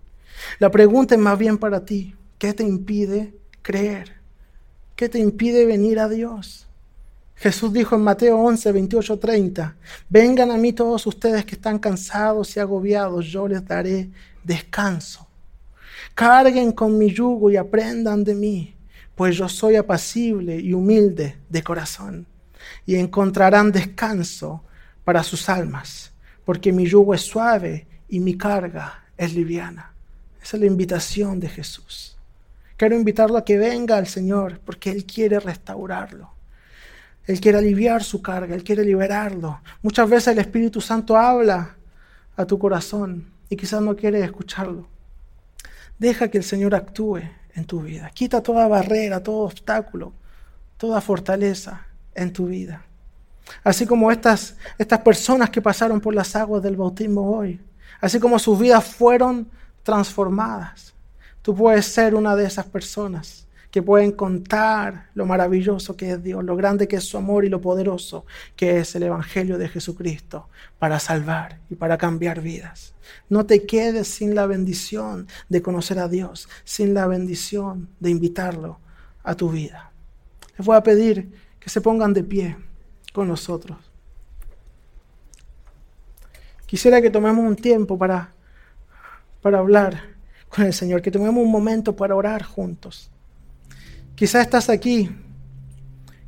La 0.57 0.71
pregunta 0.71 1.13
es 1.13 1.21
más 1.21 1.37
bien 1.37 1.59
para 1.59 1.85
ti, 1.85 2.15
¿qué 2.39 2.53
te 2.53 2.63
impide 2.63 3.35
creer? 3.61 4.13
¿Qué 4.95 5.07
te 5.07 5.19
impide 5.19 5.65
venir 5.65 5.99
a 5.99 6.09
Dios? 6.09 6.67
Jesús 7.35 7.71
dijo 7.71 7.95
en 7.95 8.01
Mateo 8.01 8.39
11, 8.39 8.71
28, 8.71 9.19
30, 9.19 9.75
vengan 10.09 10.49
a 10.49 10.57
mí 10.57 10.73
todos 10.73 11.05
ustedes 11.05 11.45
que 11.45 11.53
están 11.53 11.77
cansados 11.77 12.57
y 12.57 12.59
agobiados, 12.59 13.27
yo 13.27 13.47
les 13.47 13.63
daré 13.63 14.09
descanso. 14.43 15.27
Carguen 16.13 16.71
con 16.71 16.97
mi 16.97 17.13
yugo 17.13 17.49
y 17.49 17.57
aprendan 17.57 18.23
de 18.23 18.35
mí, 18.35 18.75
pues 19.15 19.35
yo 19.35 19.47
soy 19.47 19.75
apacible 19.75 20.57
y 20.57 20.73
humilde 20.73 21.37
de 21.49 21.63
corazón, 21.63 22.27
y 22.85 22.95
encontrarán 22.95 23.71
descanso 23.71 24.63
para 25.03 25.23
sus 25.23 25.49
almas, 25.49 26.11
porque 26.45 26.71
mi 26.71 26.85
yugo 26.85 27.13
es 27.13 27.21
suave 27.21 27.87
y 28.07 28.19
mi 28.19 28.37
carga 28.37 29.05
es 29.17 29.33
liviana. 29.33 29.93
Esa 30.41 30.57
es 30.57 30.61
la 30.61 30.67
invitación 30.67 31.39
de 31.39 31.49
Jesús. 31.49 32.17
Quiero 32.77 32.95
invitarlo 32.95 33.37
a 33.37 33.45
que 33.45 33.57
venga 33.57 33.97
al 33.97 34.07
Señor, 34.07 34.59
porque 34.65 34.89
Él 34.89 35.05
quiere 35.05 35.39
restaurarlo. 35.39 36.31
Él 37.27 37.39
quiere 37.39 37.59
aliviar 37.59 38.03
su 38.03 38.21
carga, 38.21 38.55
Él 38.55 38.63
quiere 38.63 38.83
liberarlo. 38.83 39.61
Muchas 39.83 40.09
veces 40.09 40.29
el 40.29 40.39
Espíritu 40.39 40.81
Santo 40.81 41.15
habla 41.15 41.75
a 42.35 42.45
tu 42.45 42.57
corazón 42.57 43.31
y 43.49 43.55
quizás 43.55 43.81
no 43.81 43.95
quieres 43.95 44.23
escucharlo. 44.23 44.87
Deja 46.01 46.29
que 46.29 46.39
el 46.39 46.43
Señor 46.43 46.73
actúe 46.73 47.19
en 47.53 47.65
tu 47.65 47.81
vida. 47.81 48.09
Quita 48.09 48.41
toda 48.41 48.67
barrera, 48.67 49.21
todo 49.21 49.41
obstáculo, 49.41 50.13
toda 50.75 50.99
fortaleza 50.99 51.85
en 52.15 52.33
tu 52.33 52.47
vida. 52.47 52.83
Así 53.63 53.85
como 53.85 54.11
estas, 54.11 54.55
estas 54.79 55.01
personas 55.01 55.51
que 55.51 55.61
pasaron 55.61 56.01
por 56.01 56.15
las 56.15 56.35
aguas 56.35 56.63
del 56.63 56.75
bautismo 56.75 57.37
hoy, 57.37 57.61
así 57.99 58.19
como 58.19 58.39
sus 58.39 58.59
vidas 58.59 58.83
fueron 58.83 59.47
transformadas. 59.83 60.95
Tú 61.43 61.53
puedes 61.53 61.85
ser 61.85 62.15
una 62.15 62.35
de 62.35 62.45
esas 62.45 62.65
personas 62.65 63.45
que 63.71 63.81
pueden 63.81 64.11
contar 64.11 65.09
lo 65.15 65.25
maravilloso 65.25 65.95
que 65.95 66.11
es 66.11 66.21
Dios, 66.21 66.43
lo 66.43 66.57
grande 66.57 66.89
que 66.89 66.97
es 66.97 67.05
su 67.05 67.17
amor 67.17 67.45
y 67.45 67.49
lo 67.49 67.61
poderoso 67.61 68.25
que 68.57 68.79
es 68.79 68.93
el 68.95 69.03
Evangelio 69.03 69.57
de 69.57 69.69
Jesucristo 69.69 70.49
para 70.77 70.99
salvar 70.99 71.59
y 71.69 71.75
para 71.75 71.97
cambiar 71.97 72.41
vidas. 72.41 72.93
No 73.29 73.45
te 73.45 73.65
quedes 73.65 74.09
sin 74.09 74.35
la 74.35 74.45
bendición 74.45 75.27
de 75.47 75.61
conocer 75.61 75.99
a 75.99 76.09
Dios, 76.09 76.49
sin 76.65 76.93
la 76.93 77.07
bendición 77.07 77.89
de 78.01 78.09
invitarlo 78.09 78.79
a 79.23 79.35
tu 79.35 79.49
vida. 79.49 79.91
Les 80.57 80.67
voy 80.67 80.75
a 80.75 80.83
pedir 80.83 81.31
que 81.59 81.69
se 81.69 81.79
pongan 81.79 82.13
de 82.13 82.23
pie 82.23 82.57
con 83.13 83.29
nosotros. 83.29 83.77
Quisiera 86.65 87.01
que 87.01 87.09
tomemos 87.09 87.45
un 87.45 87.55
tiempo 87.55 87.97
para, 87.97 88.33
para 89.41 89.59
hablar 89.59 90.01
con 90.49 90.65
el 90.65 90.73
Señor, 90.73 91.01
que 91.01 91.11
tomemos 91.11 91.41
un 91.43 91.51
momento 91.51 91.95
para 91.95 92.15
orar 92.15 92.43
juntos. 92.43 93.11
Quizás 94.21 94.43
estás 94.43 94.69
aquí 94.69 95.09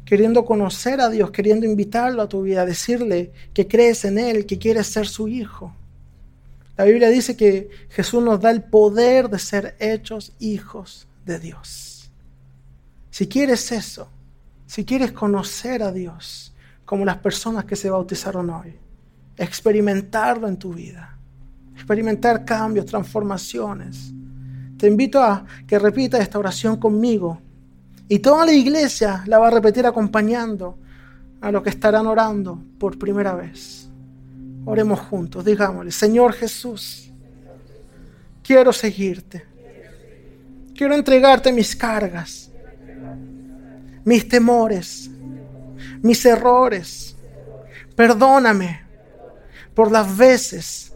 queriendo 0.03 0.45
conocer 0.45 0.99
a 0.99 1.09
Dios, 1.11 1.29
queriendo 1.29 1.67
invitarlo 1.67 2.23
a 2.23 2.27
tu 2.27 2.41
vida, 2.41 2.65
decirle 2.65 3.31
que 3.53 3.67
crees 3.67 4.03
en 4.03 4.17
Él, 4.17 4.47
que 4.47 4.57
quieres 4.57 4.87
ser 4.87 5.05
su 5.05 5.27
hijo. 5.27 5.75
La 6.75 6.85
Biblia 6.85 7.09
dice 7.09 7.37
que 7.37 7.69
Jesús 7.89 8.23
nos 8.23 8.41
da 8.41 8.49
el 8.49 8.63
poder 8.63 9.29
de 9.29 9.37
ser 9.37 9.75
hechos 9.79 10.33
hijos 10.39 11.07
de 11.23 11.37
Dios. 11.37 12.09
Si 13.11 13.27
quieres 13.27 13.71
eso, 13.71 14.09
si 14.65 14.85
quieres 14.85 15.11
conocer 15.11 15.83
a 15.83 15.91
Dios 15.91 16.51
como 16.85 17.05
las 17.05 17.17
personas 17.17 17.65
que 17.65 17.75
se 17.75 17.91
bautizaron 17.91 18.49
hoy, 18.49 18.73
experimentarlo 19.37 20.47
en 20.47 20.57
tu 20.57 20.73
vida, 20.73 21.15
experimentar 21.75 22.43
cambios, 22.43 22.87
transformaciones, 22.87 24.11
te 24.79 24.87
invito 24.87 25.21
a 25.21 25.45
que 25.67 25.77
repitas 25.77 26.21
esta 26.21 26.39
oración 26.39 26.77
conmigo 26.77 27.39
y 28.07 28.19
toda 28.19 28.45
la 28.45 28.53
iglesia 28.53 29.23
la 29.27 29.39
va 29.39 29.47
a 29.47 29.51
repetir 29.51 29.85
acompañando 29.85 30.77
a 31.41 31.51
los 31.51 31.63
que 31.63 31.69
estarán 31.69 32.07
orando 32.07 32.61
por 32.77 32.97
primera 32.97 33.33
vez. 33.33 33.89
Oremos 34.65 34.99
juntos, 34.99 35.43
digámosle, 35.43 35.91
Señor 35.91 36.33
Jesús, 36.33 37.11
quiero 38.41 38.71
seguirte. 38.71 39.45
Quiero 40.75 40.95
entregarte 40.95 41.51
mis 41.51 41.75
cargas, 41.75 42.49
mis 44.03 44.27
temores, 44.27 45.09
mis 46.01 46.25
errores. 46.25 47.15
Perdóname 47.95 48.81
por 49.75 49.91
las 49.91 50.15
veces 50.17 50.93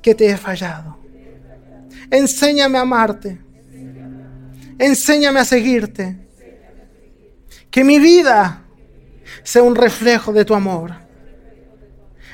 que 0.00 0.14
te 0.14 0.26
he 0.26 0.36
fallado. 0.36 0.96
Enséñame 2.10 2.78
a 2.78 2.82
amarte 2.82 3.45
Enséñame 4.78 5.40
a 5.40 5.44
seguirte. 5.44 6.16
Que 7.70 7.84
mi 7.84 7.98
vida 7.98 8.62
sea 9.42 9.62
un 9.62 9.74
reflejo 9.74 10.32
de 10.32 10.44
tu 10.44 10.54
amor. 10.54 10.92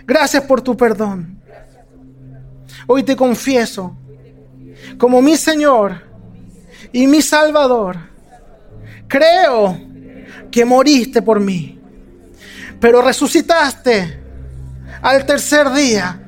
Gracias 0.06 0.42
por 0.44 0.60
tu 0.60 0.76
perdón. 0.76 1.40
Hoy 2.86 3.02
te 3.02 3.16
confieso 3.16 3.96
como 4.98 5.22
mi 5.22 5.36
Señor 5.36 6.02
y 6.92 7.06
mi 7.06 7.22
Salvador. 7.22 7.96
Creo 9.08 9.78
que 10.50 10.64
moriste 10.64 11.22
por 11.22 11.40
mí, 11.40 11.80
pero 12.80 13.02
resucitaste 13.02 14.20
al 15.00 15.24
tercer 15.24 15.70
día. 15.70 16.18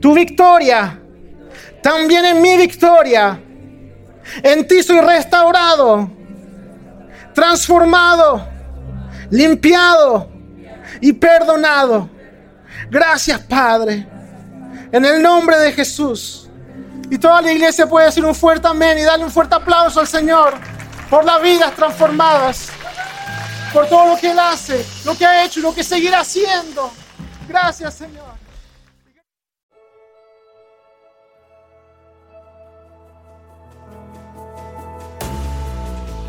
Tu 0.00 0.14
victoria, 0.14 1.00
también 1.82 2.24
en 2.24 2.40
mi 2.40 2.56
victoria. 2.56 3.40
En 4.42 4.66
ti 4.66 4.82
soy 4.82 5.00
restaurado, 5.00 6.10
transformado, 7.34 8.46
limpiado 9.30 10.28
y 11.00 11.12
perdonado. 11.12 12.08
Gracias, 12.90 13.40
Padre. 13.40 14.06
En 14.92 15.04
el 15.04 15.22
nombre 15.22 15.58
de 15.58 15.72
Jesús. 15.72 16.48
Y 17.10 17.18
toda 17.18 17.42
la 17.42 17.52
iglesia 17.52 17.86
puede 17.86 18.06
decir 18.06 18.24
un 18.24 18.34
fuerte 18.34 18.66
amén 18.66 18.98
y 18.98 19.02
darle 19.02 19.24
un 19.24 19.30
fuerte 19.30 19.54
aplauso 19.54 20.00
al 20.00 20.06
Señor 20.06 20.54
por 21.10 21.24
las 21.24 21.40
vidas 21.42 21.74
transformadas, 21.76 22.68
por 23.72 23.86
todo 23.88 24.14
lo 24.14 24.16
que 24.16 24.30
Él 24.30 24.38
hace, 24.38 24.84
lo 25.04 25.16
que 25.16 25.26
ha 25.26 25.44
hecho 25.44 25.60
y 25.60 25.62
lo 25.62 25.74
que 25.74 25.84
seguirá 25.84 26.20
haciendo. 26.20 26.90
Gracias, 27.48 27.94
Señor. 27.94 28.33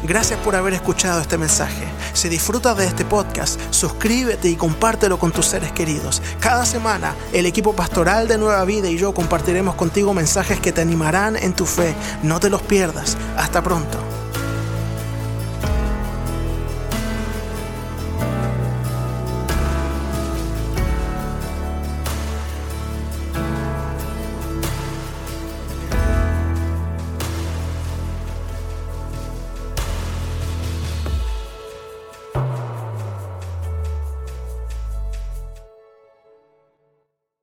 Gracias 0.07 0.39
por 0.41 0.55
haber 0.55 0.75
escuchado 0.75 1.19
este 1.19 1.37
mensaje. 1.37 1.83
Si 2.13 2.29
disfrutas 2.29 2.77
de 2.77 2.85
este 2.85 3.05
podcast, 3.05 3.59
suscríbete 3.71 4.47
y 4.49 4.55
compártelo 4.55 5.17
con 5.17 5.31
tus 5.31 5.47
seres 5.47 5.71
queridos. 5.71 6.21
Cada 6.39 6.65
semana, 6.65 7.15
el 7.33 7.47
equipo 7.47 7.73
pastoral 7.73 8.27
de 8.27 8.37
Nueva 8.37 8.63
Vida 8.65 8.87
y 8.87 8.97
yo 8.97 9.15
compartiremos 9.15 9.73
contigo 9.75 10.13
mensajes 10.13 10.59
que 10.59 10.71
te 10.71 10.81
animarán 10.81 11.35
en 11.35 11.53
tu 11.53 11.65
fe. 11.65 11.95
No 12.21 12.39
te 12.39 12.51
los 12.51 12.61
pierdas. 12.61 13.17
Hasta 13.35 13.63
pronto. 13.63 14.14